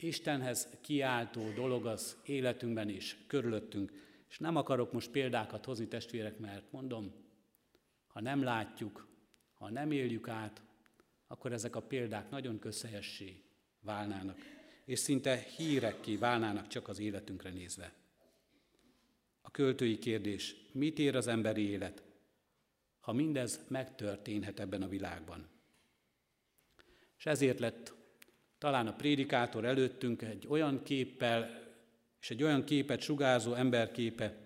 Istenhez 0.00 0.68
kiáltó 0.80 1.50
dolog 1.54 1.86
az 1.86 2.16
életünkben 2.24 2.88
és 2.88 3.16
körülöttünk. 3.26 3.92
És 4.28 4.38
nem 4.38 4.56
akarok 4.56 4.92
most 4.92 5.10
példákat 5.10 5.64
hozni, 5.64 5.86
testvérek, 5.86 6.38
mert 6.38 6.72
mondom, 6.72 7.12
ha 8.06 8.20
nem 8.20 8.42
látjuk, 8.42 9.08
ha 9.54 9.70
nem 9.70 9.90
éljük 9.90 10.28
át, 10.28 10.62
akkor 11.26 11.52
ezek 11.52 11.76
a 11.76 11.82
példák 11.82 12.30
nagyon 12.30 12.58
közhelyessé 12.58 13.42
válnának, 13.80 14.38
és 14.84 14.98
szinte 14.98 15.36
hírekké 15.36 16.16
válnának 16.16 16.66
csak 16.66 16.88
az 16.88 16.98
életünkre 16.98 17.50
nézve. 17.50 17.92
A 19.40 19.50
költői 19.50 19.98
kérdés, 19.98 20.56
mit 20.72 20.98
ér 20.98 21.16
az 21.16 21.26
emberi 21.26 21.68
élet, 21.68 22.02
ha 23.00 23.12
mindez 23.12 23.60
megtörténhet 23.68 24.60
ebben 24.60 24.82
a 24.82 24.88
világban? 24.88 25.48
És 27.18 27.26
ezért 27.26 27.58
lett 27.58 27.94
talán 28.58 28.86
a 28.86 28.96
prédikátor 28.96 29.64
előttünk 29.64 30.22
egy 30.22 30.46
olyan 30.48 30.82
képpel 30.82 31.67
és 32.20 32.30
egy 32.30 32.42
olyan 32.42 32.64
képet 32.64 33.00
sugázó 33.00 33.54
emberképe, 33.54 34.36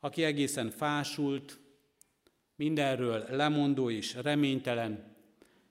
aki 0.00 0.24
egészen 0.24 0.70
fásult, 0.70 1.58
mindenről 2.56 3.24
lemondó 3.30 3.90
és 3.90 4.14
reménytelen, 4.14 5.16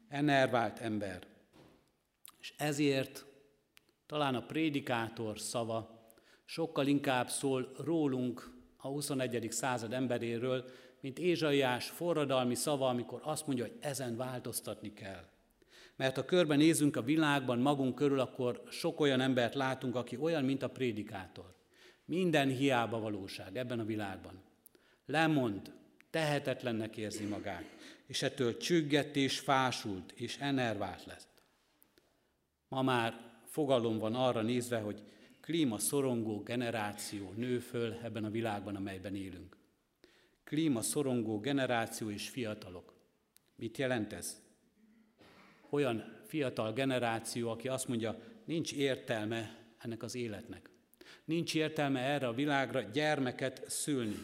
enervált 0.09 0.79
ember. 0.79 1.27
És 2.39 2.53
ezért 2.57 3.25
talán 4.05 4.35
a 4.35 4.45
prédikátor 4.45 5.39
szava 5.39 5.97
sokkal 6.45 6.87
inkább 6.87 7.29
szól 7.29 7.71
rólunk, 7.77 8.55
a 8.77 8.87
21. 8.87 9.47
század 9.51 9.93
emberéről, 9.93 10.65
mint 10.99 11.19
Ézsaiás 11.19 11.89
forradalmi 11.89 12.55
szava, 12.55 12.87
amikor 12.87 13.21
azt 13.23 13.47
mondja, 13.47 13.65
hogy 13.65 13.77
ezen 13.79 14.15
változtatni 14.15 14.93
kell. 14.93 15.23
Mert 15.97 16.15
ha 16.15 16.25
körben 16.25 16.57
nézünk 16.57 16.95
a 16.95 17.01
világban 17.01 17.59
magunk 17.59 17.95
körül, 17.95 18.19
akkor 18.19 18.63
sok 18.69 18.99
olyan 18.99 19.21
embert 19.21 19.55
látunk, 19.55 19.95
aki 19.95 20.17
olyan, 20.17 20.43
mint 20.43 20.63
a 20.63 20.69
prédikátor. 20.69 21.55
Minden 22.05 22.49
hiába 22.49 22.99
valóság 22.99 23.57
ebben 23.57 23.79
a 23.79 23.85
világban. 23.85 24.41
Lemond, 25.05 25.73
tehetetlennek 26.09 26.97
érzi 26.97 27.25
magát, 27.25 27.65
és 28.05 28.21
ettől 28.21 28.57
csüggett 28.57 29.15
és 29.15 29.39
fásult 29.39 30.11
és 30.11 30.37
enervált 30.37 31.05
lesz. 31.05 31.27
Ma 32.67 32.81
már 32.81 33.19
fogalom 33.45 33.97
van 33.97 34.15
arra 34.15 34.41
nézve, 34.41 34.79
hogy 34.79 35.03
klímaszorongó 35.41 36.43
generáció 36.43 37.33
nő 37.35 37.59
föl 37.59 37.97
ebben 38.03 38.23
a 38.23 38.29
világban, 38.29 38.75
amelyben 38.75 39.15
élünk. 39.15 39.57
Klímaszorongó 40.43 41.39
generáció 41.39 42.09
és 42.09 42.29
fiatalok. 42.29 42.93
Mit 43.55 43.77
jelent 43.77 44.13
ez? 44.13 44.46
Olyan 45.69 46.15
fiatal 46.25 46.73
generáció, 46.73 47.49
aki 47.49 47.67
azt 47.67 47.87
mondja, 47.87 48.19
nincs 48.45 48.73
értelme 48.73 49.57
ennek 49.77 50.03
az 50.03 50.15
életnek. 50.15 50.69
Nincs 51.25 51.55
értelme 51.55 51.99
erre 51.99 52.27
a 52.27 52.33
világra 52.33 52.81
gyermeket 52.81 53.63
szülni. 53.69 54.17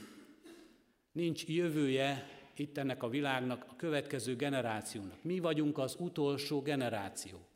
Nincs 1.12 1.48
jövője 1.48 2.28
itt 2.56 2.78
ennek 2.78 3.04
a 3.04 3.10
világnak, 3.10 3.66
a 3.70 3.76
következő 3.76 4.36
generációnak. 4.36 5.24
Mi 5.24 5.40
vagyunk 5.40 5.78
az 5.78 5.96
utolsó 6.00 6.62
generáció. 6.62 7.48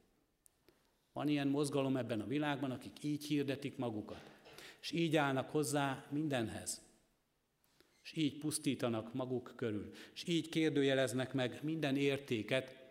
Van 1.14 1.28
ilyen 1.28 1.48
mozgalom 1.48 1.98
ebben 1.98 2.22
a 2.22 2.28
világban, 2.28 2.72
akik 2.72 3.04
így 3.04 3.26
hirdetik 3.26 3.78
magukat, 3.78 4.32
és 4.82 4.92
így 4.92 5.16
állnak 5.16 5.50
hozzá 5.50 6.06
mindenhez. 6.10 6.82
És 8.04 8.14
így 8.16 8.38
pusztítanak 8.38 9.14
maguk 9.14 9.54
körül, 9.56 9.92
és 10.14 10.24
így 10.28 10.50
kérdőjeleznek 10.50 11.34
meg 11.34 11.60
minden 11.64 11.96
értéket, 11.96 12.87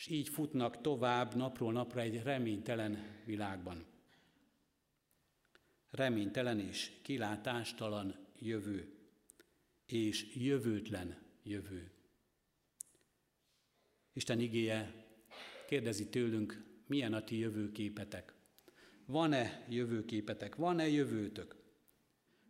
és 0.00 0.08
így 0.08 0.28
futnak 0.28 0.80
tovább 0.80 1.34
napról 1.34 1.72
napra 1.72 2.00
egy 2.00 2.22
reménytelen 2.22 3.20
világban. 3.24 3.84
Reménytelen 5.90 6.60
és 6.60 6.92
kilátástalan 7.02 8.16
jövő, 8.38 8.94
és 9.86 10.34
jövőtlen 10.34 11.18
jövő. 11.42 11.90
Isten 14.12 14.40
igéje 14.40 15.06
kérdezi 15.66 16.08
tőlünk, 16.08 16.64
milyen 16.86 17.12
a 17.12 17.24
ti 17.24 17.38
jövőképetek. 17.38 18.34
Van-e 19.06 19.66
jövőképetek, 19.68 20.54
van-e 20.54 20.88
jövőtök? 20.88 21.56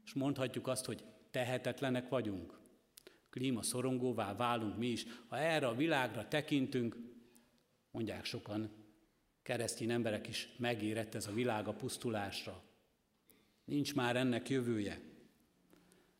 És 0.04 0.12
mondhatjuk 0.12 0.66
azt, 0.66 0.84
hogy 0.84 1.04
tehetetlenek 1.30 2.08
vagyunk. 2.08 2.58
Klímaszorongóvá 3.30 4.34
válunk 4.34 4.76
mi 4.76 4.86
is. 4.86 5.04
Ha 5.28 5.38
erre 5.38 5.66
a 5.66 5.74
világra 5.74 6.28
tekintünk, 6.28 7.09
mondják 7.90 8.24
sokan, 8.24 8.70
keresztény 9.42 9.90
emberek 9.90 10.28
is 10.28 10.48
megérett 10.56 11.14
ez 11.14 11.26
a 11.26 11.32
világ 11.32 11.68
a 11.68 11.72
pusztulásra. 11.72 12.62
Nincs 13.64 13.94
már 13.94 14.16
ennek 14.16 14.48
jövője. 14.48 15.00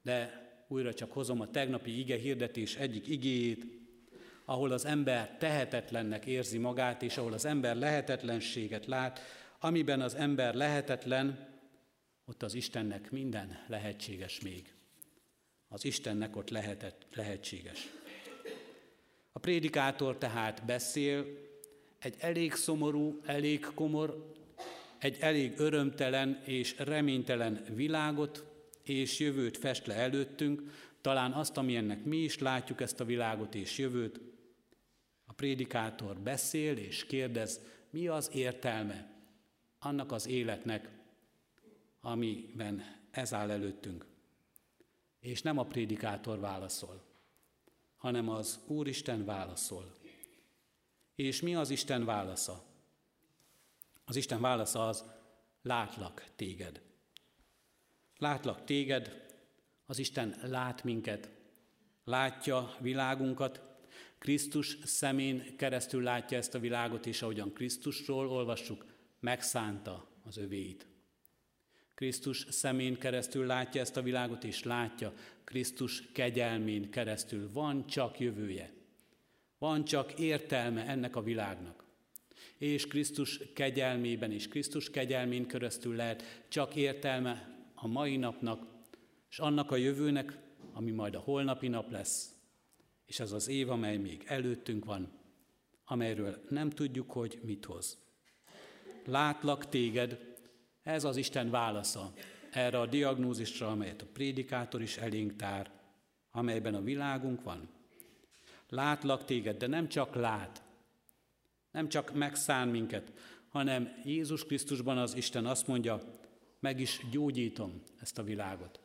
De 0.03 0.49
újra 0.69 0.95
csak 0.95 1.13
hozom 1.13 1.41
a 1.41 1.51
tegnapi 1.51 1.99
ige 1.99 2.17
hirdetés 2.17 2.77
egyik 2.77 3.09
igéjét, 3.09 3.65
ahol 4.45 4.73
az 4.73 4.85
ember 4.85 5.37
tehetetlennek 5.39 6.27
érzi 6.27 6.59
magát, 6.59 7.03
és 7.03 7.17
ahol 7.17 7.33
az 7.33 7.45
ember 7.45 7.77
lehetetlenséget 7.77 8.87
lát, 8.87 9.21
amiben 9.59 10.01
az 10.01 10.15
ember 10.15 10.55
lehetetlen, 10.55 11.49
ott 12.25 12.43
az 12.43 12.55
Istennek 12.55 13.11
minden 13.11 13.65
lehetséges 13.67 14.41
még. 14.41 14.75
Az 15.69 15.85
Istennek 15.85 16.37
ott 16.37 16.51
lehetett, 16.51 17.07
lehetséges. 17.15 17.89
A 19.33 19.39
prédikátor 19.39 20.19
tehát 20.19 20.65
beszél, 20.65 21.27
egy 22.01 22.15
elég 22.19 22.53
szomorú, 22.53 23.21
elég 23.25 23.67
komor, 23.75 24.35
egy 24.99 25.17
elég 25.21 25.59
örömtelen 25.59 26.43
és 26.45 26.75
reménytelen 26.79 27.65
világot 27.75 28.45
és 28.83 29.19
jövőt 29.19 29.57
fest 29.57 29.87
le 29.87 29.95
előttünk, 29.95 30.63
talán 31.01 31.33
azt, 31.33 31.57
amilyennek 31.57 32.05
mi 32.05 32.17
is 32.17 32.39
látjuk 32.39 32.81
ezt 32.81 33.01
a 33.01 33.05
világot 33.05 33.55
és 33.55 33.79
jövőt, 33.79 34.21
a 35.25 35.33
prédikátor 35.33 36.19
beszél 36.19 36.77
és 36.77 37.07
kérdez, 37.07 37.61
mi 37.91 38.09
az 38.09 38.31
értelme 38.35 39.11
annak 39.79 40.13
az 40.13 40.27
életnek, 40.27 40.89
amiben 42.01 42.83
ez 43.11 43.35
áll 43.35 43.51
előttünk. 43.51 44.07
És 45.21 45.43
nem 45.43 45.59
a 45.59 45.65
prédikátor 45.65 46.39
válaszol, 46.39 47.03
hanem 47.97 48.29
az 48.29 48.61
Úristen 48.67 49.25
válaszol. 49.25 50.00
És 51.21 51.41
mi 51.41 51.55
az 51.55 51.71
Isten 51.71 52.05
válasza? 52.05 52.65
Az 54.05 54.17
Isten 54.17 54.41
válasza 54.41 54.89
az, 54.89 55.05
látlak 55.63 56.25
téged. 56.37 56.81
Látlak 58.17 58.65
téged, 58.65 59.27
az 59.87 59.99
Isten 59.99 60.37
lát 60.43 60.85
minket, 60.85 61.31
látja 62.05 62.77
világunkat, 62.79 63.61
Krisztus 64.19 64.79
szemén 64.85 65.57
keresztül 65.57 66.03
látja 66.03 66.39
ezt 66.39 66.55
a 66.55 66.59
világot, 66.59 67.07
és 67.07 67.23
ahogyan 67.23 67.53
Krisztusról 67.53 68.29
olvassuk, 68.29 68.87
megszánta 69.21 70.09
az 70.23 70.37
övéit. 70.37 70.87
Krisztus 71.95 72.47
szemén 72.51 72.99
keresztül 72.99 73.47
látja 73.47 73.81
ezt 73.81 73.97
a 73.97 74.03
világot, 74.03 74.45
és 74.45 74.63
látja 74.63 75.13
Krisztus 75.45 76.13
kegyelmén 76.13 76.91
keresztül. 76.91 77.53
Van 77.53 77.87
csak 77.87 78.21
jövője. 78.21 78.79
Van 79.61 79.85
csak 79.85 80.19
értelme 80.19 80.87
ennek 80.87 81.17
a 81.17 81.23
világnak. 81.23 81.85
És 82.59 82.87
Krisztus 82.87 83.41
kegyelmében 83.55 84.33
és 84.33 84.49
Krisztus 84.49 84.91
kegyelmén 84.91 85.47
keresztül 85.47 85.97
lehet 85.97 86.45
csak 86.49 86.77
értelme 86.77 87.59
a 87.75 87.87
mai 87.87 88.17
napnak, 88.17 88.67
és 89.31 89.39
annak 89.39 89.71
a 89.71 89.77
jövőnek, 89.77 90.39
ami 90.73 90.91
majd 90.91 91.15
a 91.15 91.19
holnapi 91.19 91.69
nap 91.69 91.91
lesz, 91.91 92.35
és 93.07 93.21
az 93.21 93.33
az 93.33 93.49
év, 93.49 93.71
amely 93.71 93.97
még 93.97 94.25
előttünk 94.27 94.85
van, 94.85 95.13
amelyről 95.85 96.45
nem 96.49 96.71
tudjuk, 96.71 97.11
hogy 97.11 97.41
mit 97.43 97.65
hoz. 97.65 97.99
Látlak 99.05 99.69
téged, 99.69 100.37
ez 100.83 101.05
az 101.05 101.17
Isten 101.17 101.51
válasza 101.51 102.13
erre 102.51 102.81
a 102.81 102.87
diagnózisra, 102.87 103.71
amelyet 103.71 104.03
a 104.03 104.07
prédikátor 104.13 104.83
is 104.83 104.97
elénk 104.97 105.37
tár, 105.37 105.71
amelyben 106.31 106.75
a 106.75 106.83
világunk 106.83 107.43
van. 107.43 107.79
Látlak 108.71 109.25
téged, 109.25 109.57
de 109.57 109.67
nem 109.67 109.89
csak 109.89 110.15
lát, 110.15 110.63
nem 111.71 111.89
csak 111.89 112.15
megszán 112.15 112.69
minket, 112.69 113.13
hanem 113.49 114.01
Jézus 114.05 114.45
Krisztusban 114.45 114.99
az 114.99 115.15
Isten 115.15 115.47
azt 115.47 115.67
mondja, 115.67 116.01
meg 116.61 116.81
is 116.81 117.01
gyógyítom 117.11 117.83
ezt 118.01 118.19
a 118.19 118.23
világot. 118.23 118.81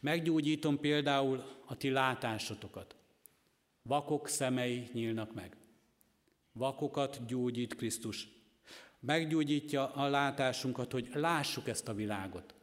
Meggyógyítom 0.00 0.80
például 0.80 1.44
a 1.66 1.76
ti 1.76 1.90
látásotokat. 1.90 2.96
Vakok 3.82 4.28
szemei 4.28 4.88
nyílnak 4.92 5.34
meg. 5.34 5.56
Vakokat 6.52 7.26
gyógyít 7.26 7.74
Krisztus. 7.74 8.28
Meggyógyítja 9.00 9.92
a 9.94 10.08
látásunkat, 10.08 10.92
hogy 10.92 11.08
lássuk 11.12 11.68
ezt 11.68 11.88
a 11.88 11.94
világot. 11.94 12.54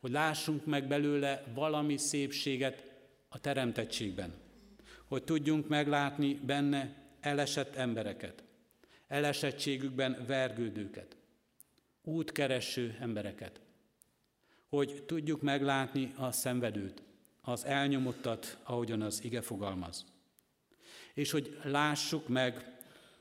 Hogy 0.00 0.10
lássunk 0.10 0.64
meg 0.64 0.88
belőle 0.88 1.44
valami 1.54 1.96
szépséget 1.96 2.84
a 3.28 3.38
teremtettségben. 3.38 4.34
Hogy 5.10 5.24
tudjunk 5.24 5.68
meglátni 5.68 6.34
benne 6.34 6.94
elesett 7.20 7.74
embereket, 7.74 8.44
elesettségükben 9.06 10.24
vergődőket, 10.26 11.16
útkereső 12.02 12.96
embereket, 13.00 13.60
hogy 14.68 15.02
tudjuk 15.06 15.42
meglátni 15.42 16.12
a 16.16 16.32
szenvedőt, 16.32 17.02
az 17.40 17.64
elnyomottat, 17.64 18.58
ahogyan 18.62 19.02
az 19.02 19.24
ige 19.24 19.40
fogalmaz. 19.40 20.04
És 21.14 21.30
hogy 21.30 21.58
lássuk 21.62 22.28
meg 22.28 22.78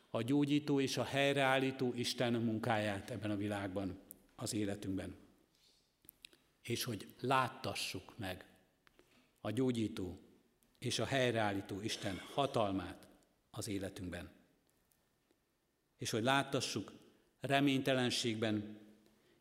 a 0.10 0.22
gyógyító 0.22 0.80
és 0.80 0.98
a 0.98 1.04
helyreállító 1.04 1.94
Isten 1.96 2.34
munkáját 2.34 3.10
ebben 3.10 3.32
a 3.32 3.36
világban, 3.36 4.00
az 4.36 4.54
életünkben. 4.54 5.16
És 6.62 6.84
hogy 6.84 7.08
láttassuk 7.20 8.18
meg 8.18 8.46
a 9.42 9.52
gyógyító 9.52 10.20
és 10.80 11.00
a 11.00 11.06
helyreállító 11.06 11.82
Isten 11.82 12.18
hatalmát 12.34 13.08
az 13.52 13.68
életünkben. 13.68 14.30
És 15.98 16.10
hogy 16.10 16.24
láttassuk 16.24 16.94
reménytelenségben 17.40 18.78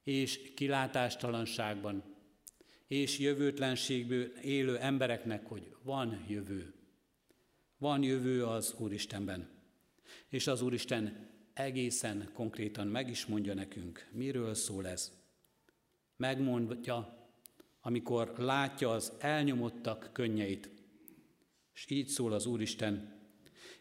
és 0.02 0.52
kilátástalanságban, 0.54 2.16
és 2.86 3.18
jövőtlenségből 3.18 4.24
élő 4.42 4.78
embereknek, 4.78 5.46
hogy 5.46 5.74
van 5.82 6.24
jövő. 6.28 6.74
Van 7.78 8.02
jövő 8.02 8.44
az 8.44 8.74
Úristenben. 8.78 9.48
És 10.28 10.46
az 10.46 10.62
Úristen 10.62 11.28
egészen 11.52 12.30
konkrétan 12.32 12.86
meg 12.86 13.08
is 13.08 13.26
mondja 13.26 13.54
nekünk, 13.54 14.08
miről 14.12 14.54
szól 14.54 14.86
ez. 14.86 15.12
Megmondja, 16.16 17.28
amikor 17.80 18.34
látja 18.36 18.90
az 18.90 19.12
elnyomottak 19.18 20.10
könnyeit. 20.12 20.77
És 21.78 21.84
így 21.88 22.08
szól 22.08 22.32
az 22.32 22.46
Úristen, 22.46 23.16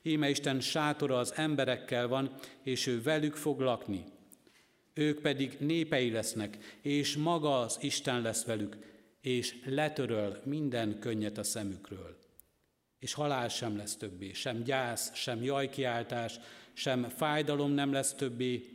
Íme 0.02 0.30
Isten 0.30 0.60
sátora 0.60 1.18
az 1.18 1.34
emberekkel 1.36 2.08
van, 2.08 2.34
és 2.64 2.88
ő 2.88 3.02
velük 3.02 3.36
fog 3.36 3.60
lakni, 3.60 4.04
ők 4.94 5.22
pedig 5.22 5.58
népei 5.60 6.12
lesznek, 6.12 6.78
és 6.82 7.16
maga 7.16 7.60
az 7.60 7.78
Isten 7.82 8.22
lesz 8.22 8.46
velük, 8.46 8.78
és 9.22 9.56
letöröl 9.66 10.42
minden 10.44 11.00
könnyet 11.00 11.38
a 11.38 11.44
szemükről. 11.44 12.18
És 13.00 13.14
halál 13.14 13.50
sem 13.50 13.78
lesz 13.78 13.96
többé, 13.96 14.34
sem 14.34 14.64
gyász, 14.64 15.16
sem 15.16 15.44
jajkiáltás, 15.44 16.40
sem 16.74 17.04
fájdalom 17.04 17.72
nem 17.72 17.92
lesz 17.92 18.14
többé, 18.14 18.70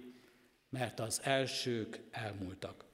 mert 0.70 1.00
az 1.00 1.20
elsők 1.24 2.00
elmúltak. 2.10 2.84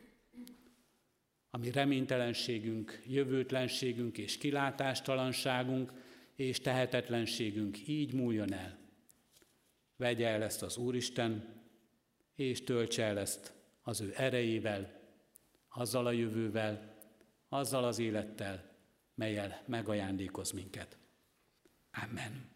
Ami 1.50 1.70
reménytelenségünk, 1.70 3.02
jövőtlenségünk 3.06 4.18
és 4.18 4.38
kilátástalanságunk 4.38 5.92
és 6.38 6.60
tehetetlenségünk 6.60 7.88
így 7.88 8.12
múljon 8.12 8.52
el. 8.52 8.78
Vegye 9.96 10.28
el 10.28 10.42
ezt 10.42 10.62
az 10.62 10.76
Úristen, 10.76 11.62
és 12.34 12.64
töltse 12.64 13.04
el 13.04 13.18
ezt 13.18 13.52
az 13.82 14.00
ő 14.00 14.12
erejével, 14.16 15.00
azzal 15.68 16.06
a 16.06 16.10
jövővel, 16.10 16.96
azzal 17.48 17.84
az 17.84 17.98
élettel, 17.98 18.70
melyel 19.14 19.62
megajándékoz 19.66 20.50
minket. 20.50 20.98
Amen. 21.92 22.50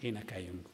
Énekeljünk. 0.00 0.71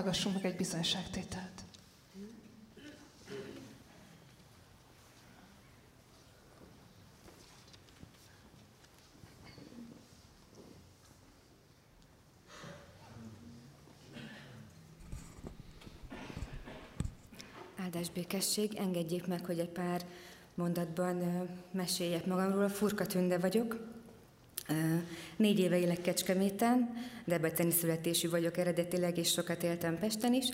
Hallgassunk 0.00 0.34
meg 0.34 0.44
egy 0.44 0.56
bizonyságtételt. 0.56 1.62
Áldás 17.76 18.10
békesség, 18.10 18.74
engedjék 18.74 19.26
meg, 19.26 19.44
hogy 19.44 19.58
egy 19.58 19.68
pár 19.68 20.06
mondatban 20.54 21.48
meséljek 21.70 22.26
magamról. 22.26 22.68
Furka 22.68 23.06
Tünde 23.06 23.38
vagyok. 23.38 23.98
Négy 25.36 25.58
éve 25.58 25.78
élek 25.78 26.00
Kecskeméten, 26.00 26.94
debreceni 27.30 27.70
születésű 27.70 28.28
vagyok 28.28 28.56
eredetileg, 28.56 29.18
és 29.18 29.30
sokat 29.30 29.62
éltem 29.62 29.98
Pesten 29.98 30.34
is. 30.34 30.48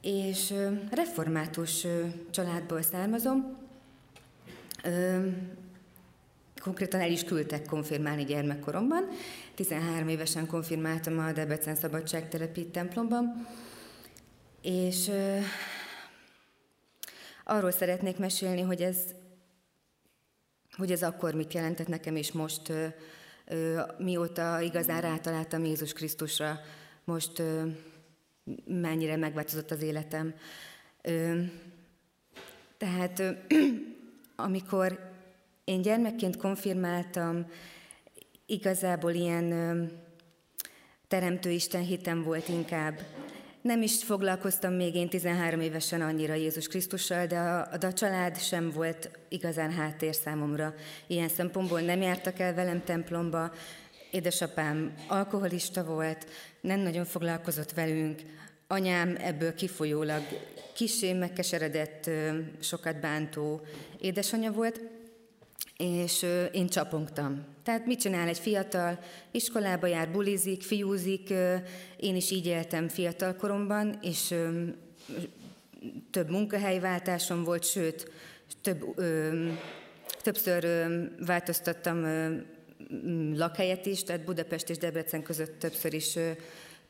És 0.00 0.54
református 0.90 1.86
családból 2.30 2.82
származom. 2.82 3.56
Konkrétan 6.62 7.00
el 7.00 7.10
is 7.10 7.24
küldtek 7.24 7.66
konfirmálni 7.66 8.24
gyermekkoromban. 8.24 9.08
13 9.54 10.08
évesen 10.08 10.46
konfirmáltam 10.46 11.18
a 11.18 11.32
Debrecen 11.32 11.74
Szabadságtelepi 11.74 12.66
templomban. 12.66 13.46
És 14.62 15.10
Arról 17.46 17.70
szeretnék 17.70 18.16
mesélni, 18.16 18.60
hogy 18.60 18.82
ez, 18.82 18.96
hogy 20.76 20.92
ez 20.92 21.02
akkor 21.02 21.34
mit 21.34 21.54
jelentett 21.54 21.86
nekem, 21.86 22.16
és 22.16 22.32
most 22.32 22.72
mióta 23.98 24.60
igazán 24.60 25.00
rátaláltam 25.00 25.64
Jézus 25.64 25.92
Krisztusra, 25.92 26.60
most 27.04 27.42
mennyire 28.64 29.16
megváltozott 29.16 29.70
az 29.70 29.82
életem. 29.82 30.34
Tehát 32.78 33.22
amikor 34.36 35.12
én 35.64 35.82
gyermekként 35.82 36.36
konfirmáltam, 36.36 37.46
igazából 38.46 39.12
ilyen 39.12 39.90
teremtőisten 41.08 41.82
hitem 41.82 42.22
volt 42.22 42.48
inkább. 42.48 43.00
Nem 43.64 43.82
is 43.82 44.02
foglalkoztam 44.02 44.72
még 44.72 44.94
én 44.94 45.08
13 45.08 45.60
évesen 45.60 46.00
annyira 46.00 46.34
Jézus 46.34 46.66
Krisztussal, 46.66 47.26
de 47.26 47.38
a, 47.38 47.76
de 47.76 47.86
a 47.86 47.92
család 47.92 48.40
sem 48.40 48.70
volt 48.70 49.10
igazán 49.28 49.72
háttér 49.72 50.14
számomra. 50.14 50.74
Ilyen 51.06 51.28
szempontból 51.28 51.80
nem 51.80 52.00
jártak 52.00 52.38
el 52.38 52.54
velem 52.54 52.84
templomba, 52.84 53.52
édesapám 54.10 54.94
alkoholista 55.08 55.84
volt, 55.84 56.26
nem 56.60 56.80
nagyon 56.80 57.04
foglalkozott 57.04 57.72
velünk, 57.72 58.22
anyám 58.66 59.16
ebből 59.18 59.54
kifolyólag 59.54 60.22
kisé 60.74 61.12
megkeseredett, 61.12 62.10
sokat 62.60 63.00
bántó 63.00 63.60
édesanyja 64.00 64.52
volt, 64.52 64.80
és 65.76 66.26
én 66.52 66.68
csapongtam. 66.68 67.53
Tehát 67.64 67.86
mit 67.86 68.00
csinál 68.00 68.28
egy 68.28 68.38
fiatal? 68.38 68.98
Iskolába 69.30 69.86
jár, 69.86 70.10
bulizik, 70.10 70.62
fiúzik. 70.62 71.30
Én 71.96 72.16
is 72.16 72.30
így 72.30 72.46
éltem 72.46 72.88
fiatal 72.88 73.34
koromban, 73.36 73.98
és 74.02 74.34
több 76.10 76.30
munkahelyváltásom 76.30 77.44
volt, 77.44 77.64
sőt, 77.64 78.10
több, 78.60 78.94
többször 80.22 80.66
változtattam 81.26 82.06
lakhelyet 83.34 83.86
is, 83.86 84.02
tehát 84.02 84.24
Budapest 84.24 84.70
és 84.70 84.78
Debrecen 84.78 85.22
között 85.22 85.58
többször 85.58 85.94
is 85.94 86.18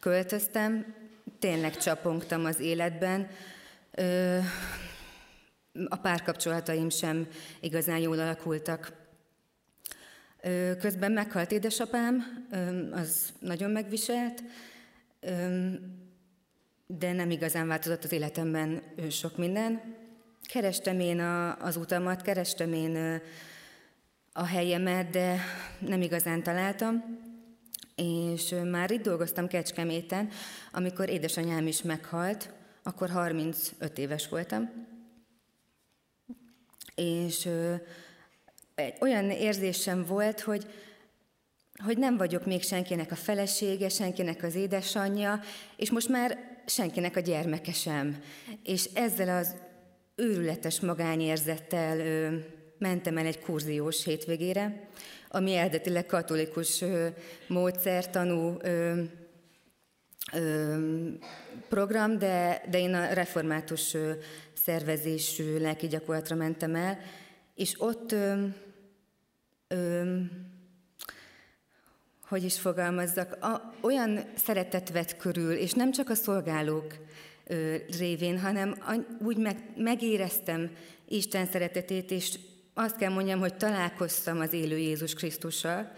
költöztem. 0.01 0.95
Tényleg 1.39 1.77
csapongtam 1.77 2.45
az 2.45 2.61
életben 2.61 3.29
a 5.89 5.97
párkapcsolataim 5.97 6.89
sem 6.89 7.29
igazán 7.61 7.99
jól 7.99 8.18
alakultak. 8.18 9.03
Közben 10.80 11.12
meghalt 11.12 11.53
édesapám, 11.53 12.47
az 12.92 13.32
nagyon 13.38 13.70
megviselt, 13.70 14.42
de 16.86 17.12
nem 17.12 17.30
igazán 17.30 17.66
változott 17.66 18.05
az 18.05 18.12
életemben 18.12 18.82
sok 19.11 19.36
minden. 19.36 19.80
Kerestem 20.42 21.01
én 21.01 21.20
az 21.61 21.76
utamat, 21.76 22.22
kerestem 22.22 22.72
én 22.72 23.20
a 24.32 24.45
helyemet, 24.45 25.11
de 25.11 25.40
nem 25.78 26.03
igazán 26.03 26.42
találtam. 26.42 27.05
És 27.95 28.55
már 28.70 28.90
itt 28.90 29.03
dolgoztam 29.03 29.47
Kecskeméten, 29.47 30.28
amikor 30.72 31.09
édesanyám 31.09 31.66
is 31.66 31.82
meghalt, 31.82 32.51
akkor 32.82 33.11
35 33.11 33.99
éves 33.99 34.28
voltam 34.28 34.92
és 36.95 37.49
egy 38.75 38.95
olyan 39.01 39.31
érzésem 39.31 40.05
volt, 40.05 40.41
hogy, 40.41 40.66
hogy 41.85 41.99
nem 41.99 42.16
vagyok 42.16 42.47
még 42.47 42.62
senkinek 42.62 43.11
a 43.11 43.16
felesége, 43.16 43.89
senkinek 43.89 44.43
az 44.43 44.55
édesanyja, 44.55 45.41
és 45.77 45.91
most 45.91 46.09
már 46.09 46.39
senkinek 46.66 47.16
a 47.16 47.20
gyermeke 47.20 47.72
sem. 47.72 48.22
És 48.62 48.85
ezzel 48.95 49.37
az 49.37 49.55
őrületes 50.14 50.81
magányérzettel 50.81 51.99
ö, 51.99 52.37
mentem 52.79 53.18
el 53.18 53.27
egy 53.27 53.41
kurziós 53.41 54.05
hétvégére, 54.05 54.89
ami 55.29 55.55
eredetileg 55.55 56.07
katolikus 56.07 56.83
ö, 56.83 57.07
módszertanú 57.47 58.57
ö, 58.61 59.03
ö, 60.33 60.77
program, 61.68 62.18
de, 62.18 62.62
de 62.70 62.79
én 62.79 62.95
a 62.95 63.12
református 63.12 63.95
ö, 63.95 64.12
szervezésű 64.64 65.59
lelki 65.59 65.87
gyakorlatra 65.87 66.37
mentem 66.37 66.75
el, 66.75 66.99
és 67.55 67.75
ott, 67.79 68.12
ö, 68.12 68.45
ö, 69.75 70.20
hogy 72.29 72.45
is 72.45 72.61
fogalmazzak, 72.61 73.45
a, 73.45 73.75
olyan 73.81 74.20
szeretet 74.35 74.91
vett 74.91 75.16
körül, 75.16 75.53
és 75.53 75.72
nem 75.72 75.91
csak 75.91 76.11
a 76.11 76.14
szolgálók 76.14 76.95
ö, 77.47 77.77
révén, 77.99 78.41
hanem 78.41 78.75
a, 78.81 78.97
úgy 79.25 79.37
meg, 79.37 79.57
megéreztem 79.77 80.70
Isten 81.09 81.47
szeretetét, 81.47 82.11
és 82.11 82.39
azt 82.75 82.97
kell 82.97 83.12
mondjam, 83.12 83.41
hogy 83.41 83.57
találkoztam 83.57 84.41
az 84.41 84.53
élő 84.53 84.77
Jézus 84.79 85.14
Krisztussal, 85.14 85.93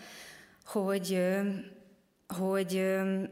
hogy, 0.64 1.12
ö, 1.12 1.40
hogy 2.28 2.76
ö, 2.76 3.22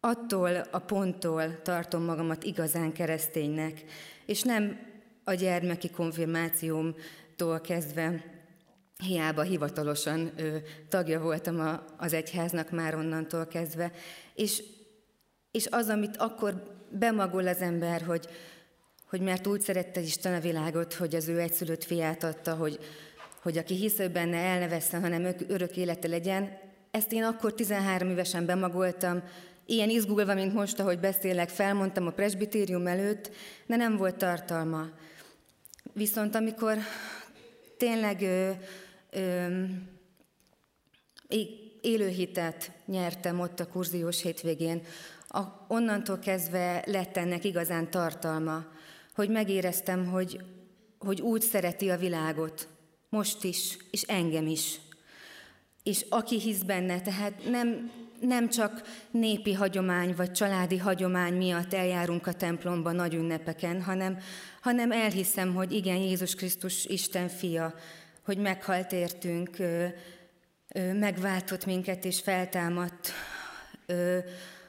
attól 0.00 0.56
a 0.70 0.78
ponttól 0.78 1.62
tartom 1.62 2.02
magamat 2.02 2.44
igazán 2.44 2.92
kereszténynek, 2.92 3.84
és 4.26 4.42
nem 4.42 4.78
a 5.24 5.34
gyermeki 5.34 5.90
konfirmációmtól 5.90 7.60
kezdve 7.60 8.31
hiába 9.02 9.42
hivatalosan 9.42 10.32
ö, 10.36 10.56
tagja 10.88 11.20
voltam 11.20 11.60
a, 11.60 11.84
az 11.96 12.12
egyháznak 12.12 12.70
már 12.70 12.94
onnantól 12.94 13.46
kezdve. 13.46 13.92
És, 14.34 14.62
és 15.50 15.66
az, 15.70 15.88
amit 15.88 16.16
akkor 16.16 16.62
bemagol 16.90 17.46
az 17.46 17.60
ember, 17.60 18.02
hogy, 18.02 18.26
hogy 19.08 19.20
mert 19.20 19.46
úgy 19.46 19.60
szerette 19.60 20.00
Isten 20.00 20.34
a 20.34 20.40
világot, 20.40 20.94
hogy 20.94 21.14
az 21.14 21.28
ő 21.28 21.38
egyszülött 21.40 21.84
fiát 21.84 22.24
adta, 22.24 22.54
hogy, 22.54 22.78
hogy 23.42 23.58
aki 23.58 23.74
hisz 23.74 23.98
ő 23.98 24.08
benne, 24.08 24.36
el 24.36 24.58
ne 24.58 24.68
veszem, 24.68 25.00
hanem 25.00 25.34
örök 25.48 25.76
élete 25.76 26.08
legyen, 26.08 26.58
ezt 26.90 27.12
én 27.12 27.22
akkor 27.22 27.54
13 27.54 28.10
évesen 28.10 28.46
bemagoltam, 28.46 29.22
ilyen 29.66 29.90
izgulva, 29.90 30.34
mint 30.34 30.54
most, 30.54 30.80
ahogy 30.80 30.98
beszélek, 30.98 31.48
felmondtam 31.48 32.06
a 32.06 32.10
presbitérium 32.10 32.86
előtt, 32.86 33.30
de 33.66 33.76
nem 33.76 33.96
volt 33.96 34.16
tartalma. 34.16 34.88
Viszont 35.92 36.34
amikor 36.34 36.76
tényleg 37.76 38.22
élőhitet 41.80 42.70
nyertem 42.86 43.40
ott 43.40 43.60
a 43.60 43.68
kurziós 43.68 44.22
hétvégén, 44.22 44.82
a, 45.28 45.40
onnantól 45.68 46.18
kezdve 46.18 46.84
lett 46.86 47.16
ennek 47.16 47.44
igazán 47.44 47.90
tartalma, 47.90 48.64
hogy 49.14 49.28
megéreztem, 49.28 50.06
hogy, 50.06 50.40
hogy 50.98 51.20
úgy 51.20 51.42
szereti 51.42 51.90
a 51.90 51.96
világot, 51.96 52.68
most 53.08 53.44
is, 53.44 53.76
és 53.90 54.02
engem 54.02 54.46
is. 54.46 54.80
És 55.82 56.06
aki 56.08 56.40
hisz 56.40 56.62
benne, 56.62 57.00
tehát 57.00 57.50
nem 57.50 57.90
nem 58.22 58.48
csak 58.48 58.82
népi 59.10 59.52
hagyomány 59.52 60.14
vagy 60.14 60.32
családi 60.32 60.78
hagyomány 60.78 61.34
miatt 61.34 61.74
eljárunk 61.74 62.26
a 62.26 62.32
templomba 62.32 62.92
nagy 62.92 63.14
ünnepeken, 63.14 63.82
hanem, 63.82 64.18
hanem 64.60 64.92
elhiszem, 64.92 65.54
hogy 65.54 65.72
igen, 65.72 65.96
Jézus 65.96 66.34
Krisztus 66.34 66.84
Isten 66.84 67.28
fia, 67.28 67.74
hogy 68.24 68.38
meghalt 68.38 68.92
értünk, 68.92 69.56
megváltott 70.92 71.64
minket 71.64 72.04
és 72.04 72.20
feltámadt. 72.20 73.12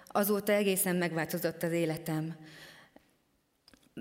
Azóta 0.07 0.51
egészen 0.51 0.95
megváltozott 0.95 1.63
az 1.63 1.71
életem. 1.71 2.35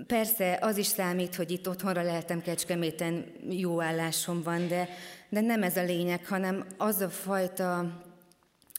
Persze 0.07 0.57
az 0.61 0.77
is 0.77 0.85
számít, 0.85 1.35
hogy 1.35 1.51
itt 1.51 1.69
otthonra 1.69 2.01
lehetem 2.01 2.41
Kecskeméten, 2.41 3.25
jó 3.49 3.81
állásom 3.81 4.41
van, 4.43 4.67
de, 4.67 4.89
de 5.29 5.41
nem 5.41 5.63
ez 5.63 5.77
a 5.77 5.83
lényeg, 5.83 6.25
hanem 6.25 6.65
az 6.77 7.01
a 7.01 7.09
fajta 7.09 8.01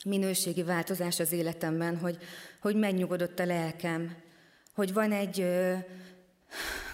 minőségi 0.05 0.62
változás 0.62 1.20
az 1.20 1.33
életemben, 1.33 1.99
hogy, 1.99 2.18
hogy 2.61 2.77
megnyugodott 2.77 3.39
a 3.39 3.45
lelkem, 3.45 4.16
hogy 4.75 4.93
van 4.93 5.12
egy 5.12 5.47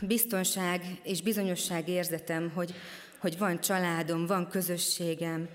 biztonság 0.00 1.00
és 1.02 1.22
bizonyosság 1.22 1.88
érzetem, 1.88 2.50
hogy, 2.54 2.74
hogy 3.18 3.38
van 3.38 3.60
családom, 3.60 4.26
van 4.26 4.48
közösségem, 4.48 5.48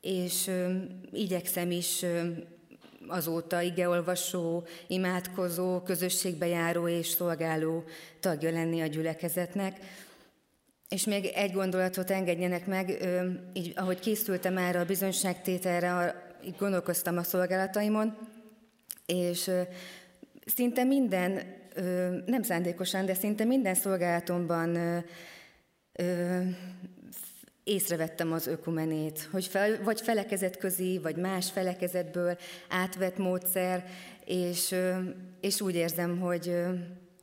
és 0.00 0.46
ö, 0.46 0.72
igyekszem 1.12 1.70
is 1.70 2.02
ö, 2.02 2.28
azóta 3.06 3.60
igeolvasó, 3.60 4.66
imádkozó, 4.86 5.80
közösségbe 5.80 6.46
járó 6.46 6.88
és 6.88 7.06
szolgáló 7.08 7.84
tagja 8.20 8.50
lenni 8.50 8.80
a 8.80 8.86
gyülekezetnek. 8.86 9.78
És 10.88 11.04
még 11.04 11.24
egy 11.24 11.52
gondolatot 11.52 12.10
engedjenek 12.10 12.66
meg, 12.66 12.88
ö, 13.00 13.30
így 13.52 13.72
ahogy 13.76 13.98
készültem 13.98 14.56
erre 14.56 14.80
a 14.80 14.84
bizonyságtételre, 14.84 16.14
így 16.44 16.56
gondolkoztam 16.58 17.16
a 17.16 17.22
szolgálataimon, 17.22 18.16
és 19.06 19.46
ö, 19.46 19.60
szinte 20.46 20.84
minden, 20.84 21.62
nem 22.26 22.42
szándékosan, 22.42 23.06
de 23.06 23.14
szinte 23.14 23.44
minden 23.44 23.74
szolgálatomban 23.74 25.02
észrevettem 27.64 28.32
az 28.32 28.46
ökumenét, 28.46 29.28
hogy 29.30 29.46
fel, 29.46 29.82
vagy 29.82 30.00
felekezet 30.00 30.56
közé, 30.56 30.98
vagy 30.98 31.16
más 31.16 31.50
felekezetből 31.50 32.36
átvett 32.68 33.16
módszer, 33.16 33.84
és, 34.24 34.74
és 35.40 35.60
úgy 35.60 35.74
érzem, 35.74 36.18
hogy, 36.20 36.56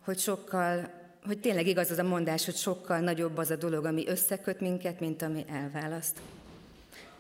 hogy 0.01 0.17
sokkal, 0.17 0.91
hogy 1.25 1.39
tényleg 1.39 1.67
igaz 1.67 1.91
az 1.91 1.97
a 1.97 2.03
mondás, 2.03 2.45
hogy 2.45 2.55
sokkal 2.55 2.99
nagyobb 2.99 3.37
az 3.37 3.49
a 3.49 3.55
dolog, 3.55 3.85
ami 3.85 4.07
összeköt 4.07 4.59
minket, 4.59 4.99
mint 4.99 5.21
ami 5.21 5.45
elválaszt. 5.49 6.21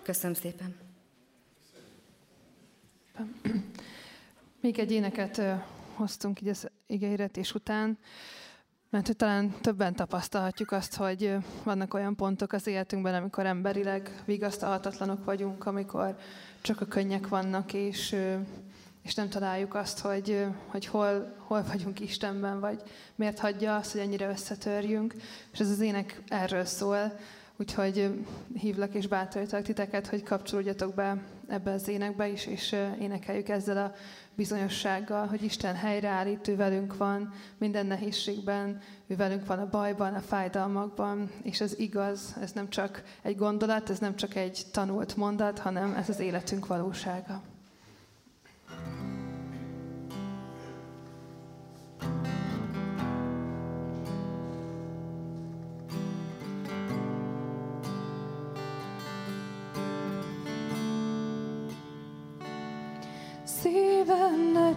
Köszönöm 0.03 0.35
szépen. 0.35 0.75
Még 4.61 4.79
egy 4.79 4.91
éneket 4.91 5.41
hoztunk 6.01 6.41
így 6.41 6.47
az 6.47 6.69
igényetés 6.87 7.53
után. 7.53 7.97
Mert 8.89 9.07
hogy 9.07 9.15
talán 9.15 9.53
többen 9.61 9.95
tapasztalhatjuk 9.95 10.71
azt, 10.71 10.95
hogy 10.95 11.35
vannak 11.63 11.93
olyan 11.93 12.15
pontok 12.15 12.53
az 12.53 12.67
életünkben, 12.67 13.13
amikor 13.13 13.45
emberileg 13.45 14.21
vigasztalhatatlanok 14.25 15.25
vagyunk, 15.25 15.65
amikor 15.65 16.17
csak 16.61 16.81
a 16.81 16.85
könnyek 16.85 17.27
vannak, 17.27 17.73
és, 17.73 18.15
és 19.01 19.15
nem 19.15 19.29
találjuk 19.29 19.75
azt, 19.75 19.99
hogy, 19.99 20.45
hogy 20.67 20.85
hol, 20.85 21.35
hol 21.37 21.63
vagyunk 21.63 21.99
Istenben, 21.99 22.59
vagy 22.59 22.81
miért 23.15 23.39
hagyja 23.39 23.75
azt, 23.75 23.91
hogy 23.91 24.01
ennyire 24.01 24.29
összetörjünk. 24.29 25.13
És 25.51 25.59
ez 25.59 25.69
az 25.69 25.79
ének 25.79 26.21
erről 26.27 26.65
szól, 26.65 27.19
úgyhogy 27.57 28.25
hívlak 28.53 28.93
és 28.93 29.07
bátorítalak 29.07 29.65
titeket, 29.65 30.07
hogy 30.07 30.23
kapcsolódjatok 30.23 30.93
be 30.93 31.23
ebbe 31.47 31.71
az 31.71 31.87
énekbe 31.87 32.27
is, 32.27 32.45
és 32.45 32.75
énekeljük 32.99 33.49
ezzel 33.49 33.77
a 33.77 33.93
bizonyossággal, 34.35 35.27
hogy 35.27 35.43
Isten 35.43 35.75
helyreállít, 35.75 36.47
ő 36.47 36.55
velünk 36.55 36.97
van 36.97 37.33
minden 37.57 37.85
nehézségben, 37.85 38.81
ő 39.07 39.15
velünk 39.15 39.45
van 39.45 39.59
a 39.59 39.69
bajban, 39.69 40.13
a 40.13 40.19
fájdalmakban, 40.19 41.31
és 41.43 41.61
ez 41.61 41.79
igaz, 41.79 42.35
ez 42.41 42.51
nem 42.51 42.69
csak 42.69 43.03
egy 43.21 43.37
gondolat, 43.37 43.89
ez 43.89 43.99
nem 43.99 44.15
csak 44.15 44.35
egy 44.35 44.61
tanult 44.71 45.15
mondat, 45.15 45.59
hanem 45.59 45.93
ez 45.93 46.09
az 46.09 46.19
életünk 46.19 46.67
valósága. 46.67 47.41
Szívem 48.67 49.05
ne 49.05 49.10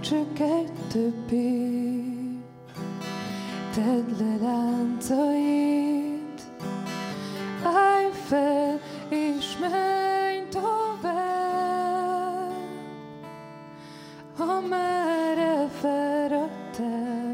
csökkenj 0.05 0.68
többé, 0.92 1.72
tedd 3.74 4.18
le 4.18 4.36
láncait, 4.40 6.40
állj 7.62 8.11
fel 8.12 8.80
és 9.09 9.57
menj 9.61 10.48
tovább, 10.48 11.02
ha 14.36 14.61
már 14.61 15.38
elfáradtál, 15.38 17.34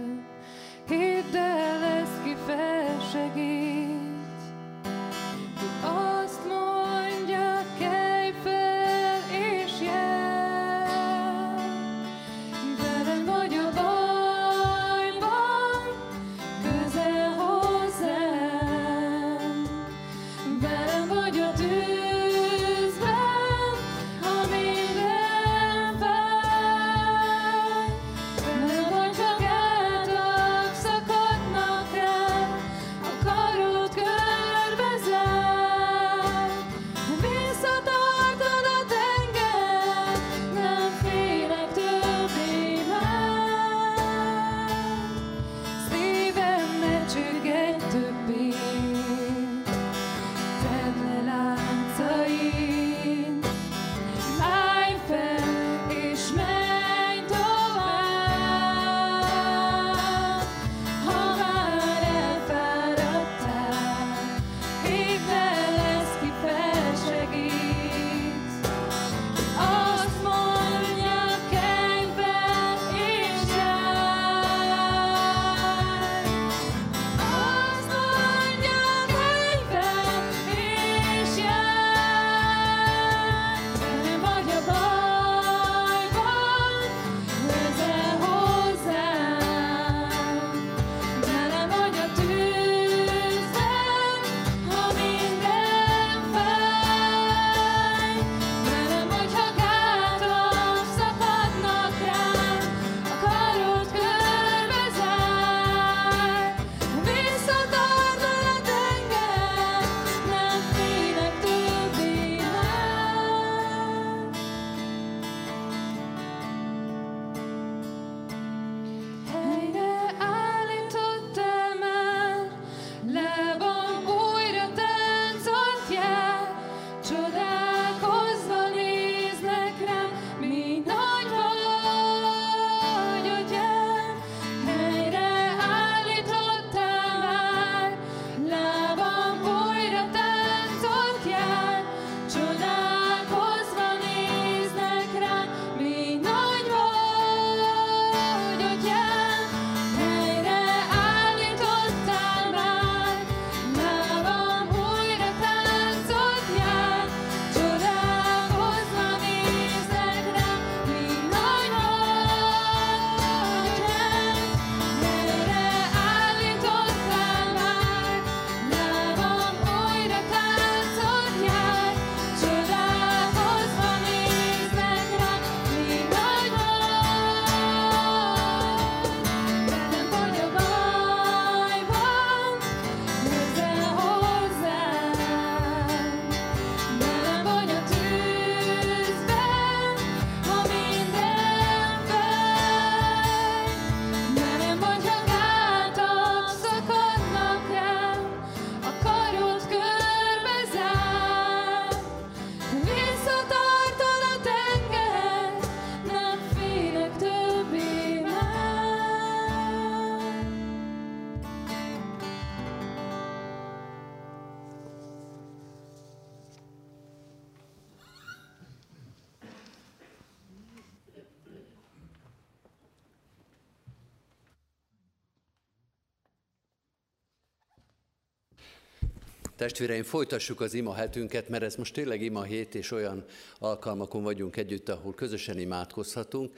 Testvéreim, 229.61 230.03
folytassuk 230.03 230.61
az 230.61 230.75
ima 230.75 230.95
hetünket, 230.95 231.49
mert 231.49 231.63
ez 231.63 231.75
most 231.75 231.95
tényleg 231.95 232.23
ima 232.23 232.43
hét, 232.43 232.75
és 232.75 232.91
olyan 232.91 233.25
alkalmakon 233.59 234.23
vagyunk 234.23 234.57
együtt, 234.57 234.89
ahol 234.89 235.15
közösen 235.15 235.59
imádkozhatunk. 235.59 236.53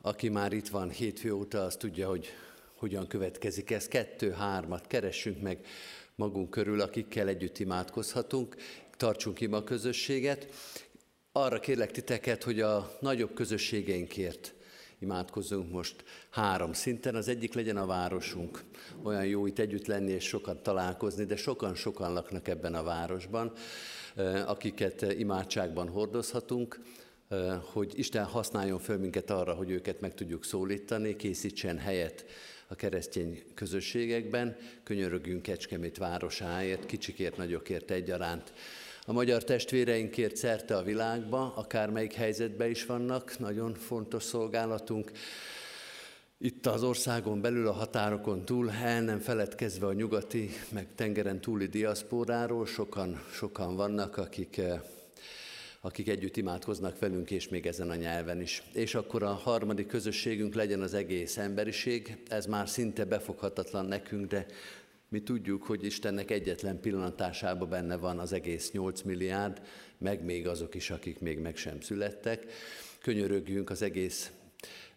Aki 0.00 0.28
már 0.28 0.52
itt 0.52 0.68
van 0.68 0.90
hétfő 0.90 1.32
óta, 1.32 1.64
az 1.64 1.76
tudja, 1.76 2.08
hogy 2.08 2.26
hogyan 2.76 3.06
következik 3.06 3.70
ez. 3.70 3.88
Kettő-hármat 3.88 4.86
keressünk 4.86 5.42
meg 5.42 5.66
magunk 6.14 6.50
körül, 6.50 6.80
akikkel 6.80 7.28
együtt 7.28 7.58
imádkozhatunk, 7.58 8.56
tartsunk 8.96 9.40
ima 9.40 9.64
közösséget. 9.64 10.46
Arra 11.32 11.60
kérlek 11.60 11.90
titeket, 11.90 12.42
hogy 12.42 12.60
a 12.60 12.96
nagyobb 13.00 13.34
közösségeinkért 13.34 14.55
imádkozzunk 14.98 15.72
most 15.72 16.04
három 16.30 16.72
szinten. 16.72 17.14
Az 17.14 17.28
egyik 17.28 17.54
legyen 17.54 17.76
a 17.76 17.86
városunk. 17.86 18.62
Olyan 19.02 19.26
jó 19.26 19.46
itt 19.46 19.58
együtt 19.58 19.86
lenni 19.86 20.10
és 20.10 20.24
sokan 20.24 20.62
találkozni, 20.62 21.24
de 21.24 21.36
sokan-sokan 21.36 22.12
laknak 22.12 22.48
ebben 22.48 22.74
a 22.74 22.82
városban, 22.82 23.52
akiket 24.46 25.02
imádságban 25.18 25.88
hordozhatunk 25.88 26.80
hogy 27.72 27.98
Isten 27.98 28.24
használjon 28.24 28.78
föl 28.78 28.96
minket 28.98 29.30
arra, 29.30 29.54
hogy 29.54 29.70
őket 29.70 30.00
meg 30.00 30.14
tudjuk 30.14 30.44
szólítani, 30.44 31.16
készítsen 31.16 31.78
helyet 31.78 32.24
a 32.68 32.74
keresztény 32.74 33.42
közösségekben, 33.54 34.56
könyörögünk 34.82 35.42
Kecskemét 35.42 35.96
városáért, 35.96 36.86
kicsikért, 36.86 37.36
nagyokért 37.36 37.90
egyaránt. 37.90 38.52
A 39.08 39.12
magyar 39.12 39.44
testvéreinkért 39.44 40.36
szerte 40.36 40.76
a 40.76 40.82
világba, 40.82 41.52
akármelyik 41.56 42.12
helyzetben 42.12 42.70
is 42.70 42.86
vannak, 42.86 43.38
nagyon 43.38 43.74
fontos 43.74 44.22
szolgálatunk. 44.22 45.10
Itt 46.38 46.66
az 46.66 46.82
országon 46.82 47.40
belül, 47.40 47.66
a 47.66 47.72
határokon 47.72 48.44
túl, 48.44 48.70
el 48.70 49.02
nem 49.02 49.18
feledkezve 49.18 49.86
a 49.86 49.92
nyugati, 49.92 50.50
meg 50.72 50.86
tengeren 50.94 51.40
túli 51.40 51.66
diaszpóráról, 51.66 52.66
sokan, 52.66 53.22
sokan 53.32 53.76
vannak, 53.76 54.16
akik 54.16 54.56
eh, 54.56 54.80
akik 55.80 56.08
együtt 56.08 56.36
imádkoznak 56.36 56.98
velünk, 56.98 57.30
és 57.30 57.48
még 57.48 57.66
ezen 57.66 57.90
a 57.90 57.94
nyelven 57.94 58.40
is. 58.40 58.62
És 58.72 58.94
akkor 58.94 59.22
a 59.22 59.32
harmadik 59.32 59.86
közösségünk 59.86 60.54
legyen 60.54 60.80
az 60.80 60.94
egész 60.94 61.36
emberiség. 61.36 62.16
Ez 62.28 62.46
már 62.46 62.68
szinte 62.68 63.04
befoghatatlan 63.04 63.86
nekünk, 63.86 64.26
de 64.26 64.46
mi 65.08 65.22
tudjuk, 65.22 65.62
hogy 65.62 65.84
Istennek 65.84 66.30
egyetlen 66.30 66.80
pillantásában 66.80 67.68
benne 67.68 67.96
van 67.96 68.18
az 68.18 68.32
egész 68.32 68.70
8 68.70 69.02
milliárd, 69.02 69.62
meg 69.98 70.24
még 70.24 70.46
azok 70.46 70.74
is, 70.74 70.90
akik 70.90 71.20
még 71.20 71.38
meg 71.38 71.56
sem 71.56 71.80
születtek. 71.80 72.46
Könyörögjünk 73.02 73.70
az 73.70 73.82
egész 73.82 74.32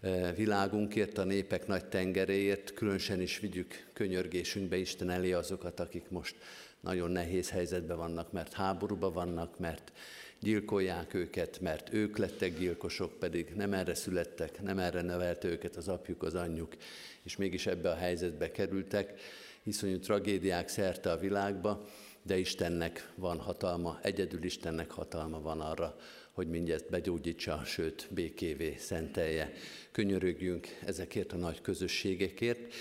e, 0.01 0.34
világunkért, 0.34 1.18
a 1.18 1.24
népek 1.24 1.68
nagy 1.68 1.86
tengeréért, 1.86 2.74
különösen 2.74 3.22
is 3.22 3.39
vigyük 3.39 3.88
könyörgésünkbe 3.93 4.78
Isten 4.78 5.10
elé 5.10 5.32
azokat, 5.32 5.80
akik 5.80 6.10
most 6.10 6.36
nagyon 6.80 7.12
nehéz 7.12 7.49
helyzetben 7.49 7.97
vannak, 7.97 8.32
mert 8.32 8.53
háborúban 8.53 9.14
vannak, 9.14 9.60
mert 9.60 9.91
gyilkolják 10.39 11.14
őket, 11.14 11.60
mert 11.60 11.93
ők 11.93 12.18
lettek 12.18 12.57
gyilkosok, 12.57 13.20
pedig 13.20 13.53
nem 13.55 13.74
erre 13.74 13.93
születtek, 13.93 14.62
nem 14.62 14.80
erre 14.80 15.01
nevelte 15.01 15.47
őket 15.47 15.76
az 15.76 15.88
apjuk, 15.88 16.24
az 16.24 16.36
anyjuk, 16.36 16.76
és 17.24 17.36
mégis 17.36 17.68
ebbe 17.68 17.89
a 17.89 17.95
helyzetbe 17.95 18.51
kerültek. 18.51 19.22
Iszonyú 19.64 19.99
tragédiák 19.99 20.68
szerte 20.68 21.12
a 21.12 21.18
világba, 21.18 21.86
de 22.22 22.38
Istennek 22.38 23.12
van 23.16 23.38
hatalma, 23.38 23.99
egyedül 24.01 24.43
Istennek 24.43 24.91
hatalma 24.91 25.41
van 25.41 25.62
arra, 25.62 25.97
hogy 26.32 26.47
mindezt 26.47 26.89
begyógyítsa, 26.89 27.62
sőt 27.66 28.07
békévé 28.12 28.76
szentelje. 28.78 29.53
Könyörögjünk 29.91 30.68
ezekért 30.86 31.34
a 31.34 31.38
nagy 31.38 31.62
közösségekért. 31.62 32.74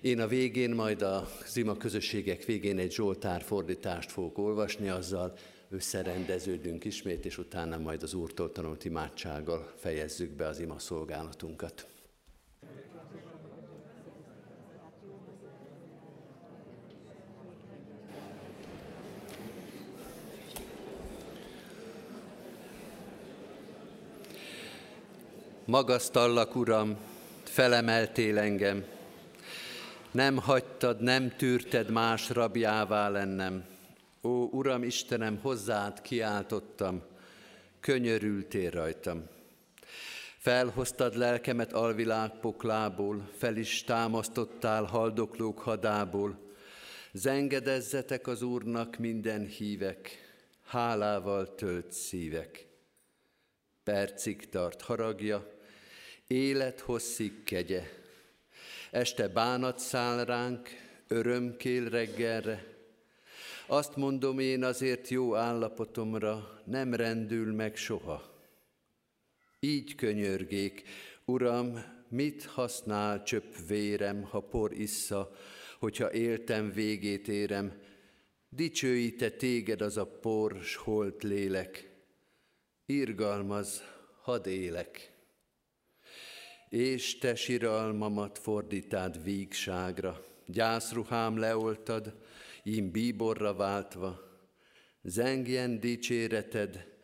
Én 0.00 0.20
a 0.20 0.26
végén, 0.26 0.70
majd 0.70 1.02
a 1.02 1.28
zima 1.46 1.76
közösségek 1.76 2.44
végén 2.44 2.78
egy 2.78 2.92
Zsoltár 2.92 3.42
fordítást 3.42 4.12
fogok 4.12 4.38
olvasni, 4.38 4.88
azzal 4.88 5.36
összerendeződünk 5.70 6.84
ismét, 6.84 7.24
és 7.24 7.38
utána 7.38 7.78
majd 7.78 8.02
az 8.02 8.14
Úrtól 8.14 8.52
tanult 8.52 8.84
imádsággal 8.84 9.72
fejezzük 9.76 10.30
be 10.30 10.46
az 10.46 10.58
ima 10.58 10.78
szolgálatunkat. 10.78 11.93
Magasztallak, 25.66 26.56
Uram, 26.56 26.96
felemeltél 27.42 28.38
engem, 28.38 28.84
nem 30.10 30.36
hagytad, 30.36 31.00
nem 31.00 31.36
tűrted 31.36 31.90
más 31.90 32.30
rabjává 32.30 33.08
lennem, 33.08 33.64
Ó, 34.22 34.48
Uram 34.50 34.82
Istenem, 34.82 35.38
hozzád 35.42 36.00
kiáltottam, 36.00 37.02
könyörültél 37.80 38.70
rajtam. 38.70 39.24
Felhoztad 40.38 41.16
lelkemet 41.16 41.72
alvilág 41.72 42.40
poklából, 42.40 43.28
fel 43.36 43.56
is 43.56 43.84
támasztottál 43.84 44.84
haldoklók 44.84 45.58
hadából. 45.58 46.38
Zengedezzetek 47.12 48.26
az 48.26 48.42
Úrnak 48.42 48.96
minden 48.96 49.46
hívek, 49.46 50.10
hálával 50.66 51.54
tölt 51.54 51.92
szívek. 51.92 52.66
Percig 53.84 54.48
tart 54.48 54.82
haragja, 54.82 55.52
élet 56.26 56.80
hosszig 56.80 57.44
kegye. 57.44 57.82
Este 58.90 59.28
bánat 59.28 59.78
száll 59.78 60.24
ránk, 60.24 60.68
örömkél 61.08 61.88
reggelre, 61.88 62.74
azt 63.66 63.96
mondom 63.96 64.38
én 64.38 64.64
azért 64.64 65.08
jó 65.08 65.34
állapotomra, 65.34 66.62
nem 66.64 66.94
rendül 66.94 67.54
meg 67.54 67.76
soha. 67.76 68.42
Így 69.60 69.94
könyörgék, 69.94 70.82
Uram, 71.24 71.84
mit 72.08 72.44
használ 72.44 73.22
csöpp 73.22 73.52
vérem, 73.68 74.22
ha 74.22 74.40
por 74.40 74.72
issza, 74.72 75.36
hogyha 75.78 76.12
éltem 76.12 76.72
végét 76.72 77.28
érem, 77.28 77.80
dicsőíte 78.48 79.30
téged 79.30 79.80
az 79.80 79.96
a 79.96 80.06
por, 80.06 80.56
holt 80.84 81.22
lélek, 81.22 81.93
irgalmaz, 82.86 83.82
hadd 84.20 84.46
élek. 84.46 85.12
És 86.68 87.18
te 87.18 87.34
siralmamat 87.34 88.38
fordítád 88.38 89.22
vígságra, 89.22 90.24
gyászruhám 90.46 91.38
leoltad, 91.38 92.14
ím 92.62 92.90
bíborra 92.90 93.54
váltva, 93.54 94.20
zengjen 95.02 95.80
dicséreted, 95.80 96.98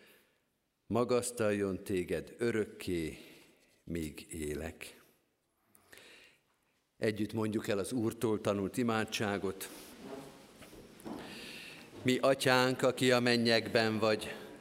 magasztaljon 0.86 1.84
téged 1.84 2.34
örökké, 2.38 3.18
míg 3.84 4.26
élek. 4.30 5.02
Együtt 6.96 7.32
mondjuk 7.32 7.68
el 7.68 7.78
az 7.78 7.92
Úrtól 7.92 8.40
tanult 8.40 8.76
imádságot. 8.76 9.68
Mi, 12.02 12.18
atyánk, 12.18 12.82
aki 12.82 13.12
a 13.12 13.20
mennyekben 13.20 13.98
vagy, 13.98 14.34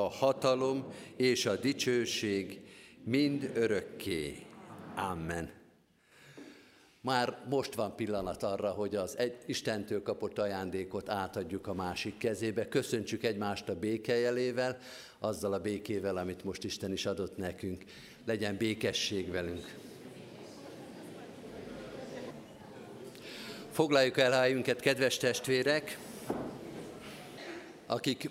a 0.00 0.08
hatalom 0.08 0.84
és 1.16 1.46
a 1.46 1.56
dicsőség 1.56 2.60
mind 3.04 3.50
örökké. 3.54 4.46
Amen. 4.94 5.50
Már 7.00 7.38
most 7.48 7.74
van 7.74 7.96
pillanat 7.96 8.42
arra, 8.42 8.70
hogy 8.70 8.96
az 8.96 9.18
egy, 9.18 9.36
Istentől 9.46 10.02
kapott 10.02 10.38
ajándékot 10.38 11.08
átadjuk 11.08 11.66
a 11.66 11.74
másik 11.74 12.18
kezébe. 12.18 12.68
Köszöntsük 12.68 13.24
egymást 13.24 13.68
a 13.68 13.78
békejelével, 13.78 14.78
azzal 15.18 15.52
a 15.52 15.60
békével, 15.60 16.16
amit 16.16 16.44
most 16.44 16.64
Isten 16.64 16.92
is 16.92 17.06
adott 17.06 17.36
nekünk. 17.36 17.84
Legyen 18.26 18.56
békesség 18.56 19.30
velünk. 19.30 19.76
Foglaljuk 23.70 24.18
el 24.18 24.32
helyünket, 24.32 24.80
kedves 24.80 25.16
testvérek, 25.16 25.98
akik 27.86 28.30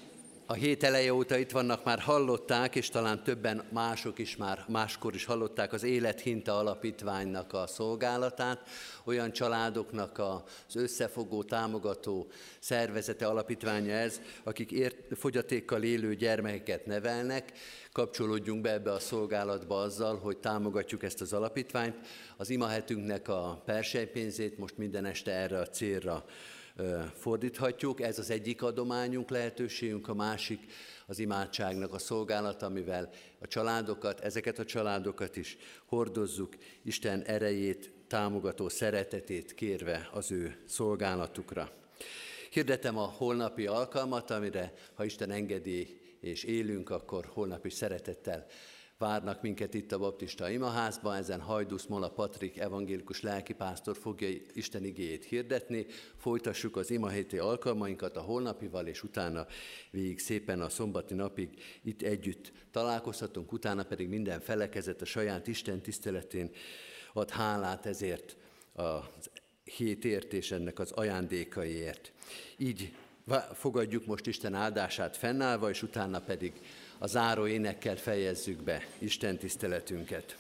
A 0.50 0.54
hét 0.54 0.84
eleje 0.84 1.14
óta 1.14 1.38
itt 1.38 1.52
vannak, 1.52 1.84
már 1.84 2.00
hallották, 2.00 2.76
és 2.76 2.90
talán 2.90 3.24
többen 3.24 3.64
mások 3.72 4.20
is 4.20 4.36
már 4.36 4.66
máskor 4.68 5.16
is 5.16 5.26
hallották 5.26 5.74
az 5.74 5.84
Élethinta 5.84 6.58
Alapítványnak 6.58 7.54
a 7.54 7.68
szolgálatát, 7.68 8.70
olyan 9.06 9.32
családoknak 9.32 10.20
az 10.20 10.76
összefogó, 10.76 11.44
támogató 11.44 12.28
szervezete, 12.60 13.28
alapítványa 13.28 13.92
ez, 13.92 14.22
akik 14.44 14.72
ért, 14.72 15.18
fogyatékkal 15.18 15.84
élő 15.84 16.16
gyermekeket 16.16 16.86
nevelnek, 16.86 17.52
kapcsolódjunk 17.92 18.62
be 18.62 18.72
ebbe 18.72 18.92
a 18.92 19.00
szolgálatba 19.00 19.80
azzal, 19.80 20.18
hogy 20.18 20.38
támogatjuk 20.38 21.04
ezt 21.04 21.22
az 21.22 21.34
alapítványt. 21.34 21.96
Az 22.38 22.50
imahetünknek 22.50 23.28
a 23.28 23.62
persejpénzét 23.66 24.58
most 24.58 24.78
minden 24.78 25.06
este 25.06 25.32
erre 25.32 25.60
a 25.60 25.68
célra 25.68 26.26
fordíthatjuk. 27.14 28.02
Ez 28.02 28.20
az 28.20 28.30
egyik 28.30 28.62
adományunk, 28.64 29.30
lehetőségünk, 29.30 30.08
a 30.08 30.14
másik 30.14 30.72
az 31.06 31.20
imádságnak 31.20 31.94
a 31.94 31.98
szolgálata, 31.98 32.66
amivel 32.66 33.10
a 33.40 33.48
családokat, 33.48 34.20
ezeket 34.20 34.60
a 34.60 34.66
családokat 34.66 35.36
is 35.36 35.58
hordozzuk, 35.86 36.56
Isten 36.84 37.22
erejét, 37.22 37.92
támogató 38.08 38.70
szeretetét 38.70 39.54
kérve 39.54 40.10
az 40.14 40.32
ő 40.32 40.64
szolgálatukra. 40.68 41.72
Hirdetem 42.50 42.98
a 42.98 43.14
holnapi 43.18 43.68
alkalmat, 43.68 44.32
amire, 44.32 44.74
ha 44.94 45.06
Isten 45.06 45.32
engedi 45.32 46.00
és 46.20 46.44
élünk, 46.44 46.90
akkor 46.90 47.30
holnap 47.34 47.66
is 47.66 47.74
szeretettel 47.74 48.46
várnak 48.98 49.42
minket 49.42 49.74
itt 49.74 49.92
a 49.92 49.98
Baptista 49.98 50.50
Imaházban, 50.50 51.16
ezen 51.16 51.42
Hajdusz 51.42 51.86
Mola 51.86 52.10
Patrik 52.10 52.58
evangélikus 52.58 53.22
lelkipásztor 53.22 53.98
fogja 53.98 54.30
Isten 54.54 54.84
igéjét 54.84 55.26
hirdetni. 55.26 55.86
Folytassuk 56.18 56.76
az 56.76 56.92
imahéti 56.92 57.38
alkalmainkat 57.38 58.18
a 58.18 58.22
holnapival, 58.22 58.88
és 58.88 59.04
utána 59.04 59.46
végig 59.92 60.20
szépen 60.20 60.62
a 60.62 60.70
szombati 60.70 61.14
napig 61.14 61.50
itt 61.84 62.02
együtt 62.02 62.52
találkozhatunk, 62.72 63.52
utána 63.52 63.84
pedig 63.84 64.08
minden 64.08 64.40
felekezet 64.40 65.02
a 65.02 65.06
saját 65.06 65.48
Isten 65.48 65.82
tiszteletén 65.82 66.52
ad 67.14 67.30
hálát 67.30 67.86
ezért 67.86 68.38
a 68.76 68.98
hétért 69.64 70.34
és 70.34 70.52
ennek 70.52 70.80
az 70.80 70.92
ajándékaiért. 70.92 72.12
Így 72.58 72.94
fogadjuk 73.54 74.06
most 74.06 74.28
Isten 74.28 74.54
áldását 74.54 75.18
fennállva, 75.18 75.70
és 75.70 75.84
utána 75.84 76.20
pedig 76.20 76.54
a 76.98 77.08
záró 77.08 77.48
énekkel 77.48 77.96
fejezzük 77.96 78.64
be 78.64 78.88
Isten 79.00 79.38
tiszteletünket. 79.38 80.38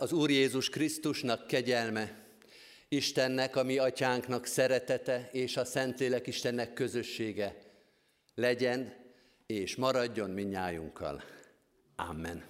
Az 0.00 0.12
Úr 0.12 0.30
Jézus 0.30 0.68
Krisztusnak 0.68 1.46
kegyelme, 1.46 2.26
Istennek, 2.88 3.56
a 3.56 3.62
mi 3.62 3.78
atyánknak 3.78 4.46
szeretete 4.46 5.28
és 5.32 5.56
a 5.56 5.64
Szentlélek 5.64 6.26
Istennek 6.26 6.72
közössége 6.72 7.56
legyen 8.34 8.94
és 9.46 9.76
maradjon 9.76 10.30
minnyájunkkal. 10.30 11.22
Amen. 11.96 12.44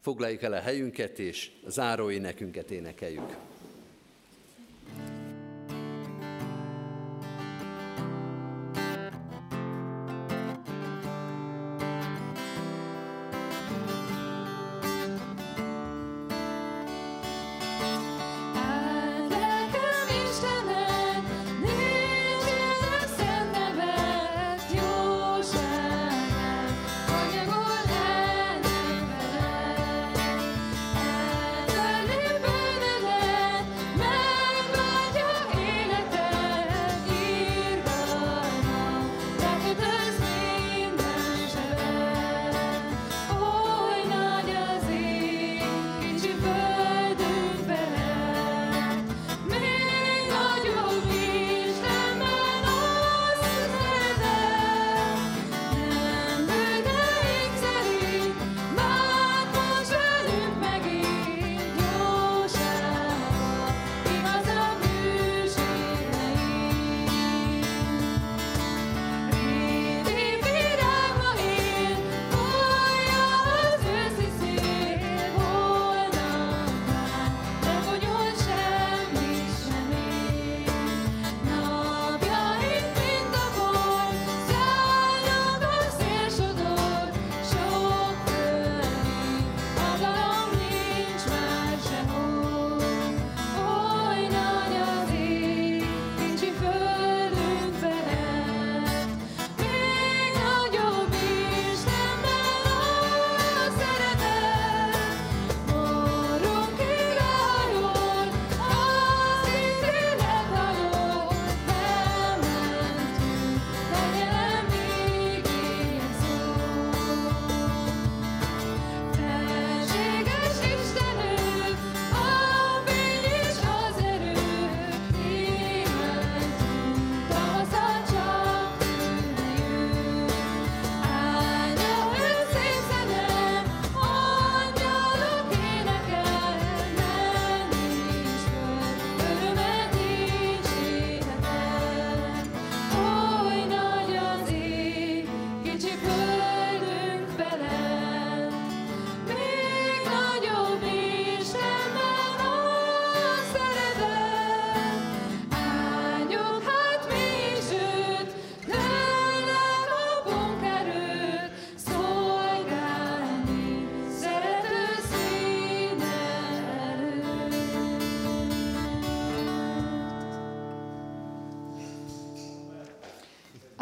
Foglaljuk 0.00 0.42
el 0.42 0.52
a 0.52 0.60
helyünket, 0.60 1.18
és 1.18 1.50
záró 1.66 2.10
énekünket 2.10 2.70
énekeljük. 2.70 3.36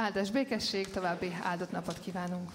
Áldás 0.09 0.31
békesség, 0.31 0.91
további 0.91 1.37
áldott 1.43 1.71
napot 1.71 2.01
kívánunk. 2.01 2.51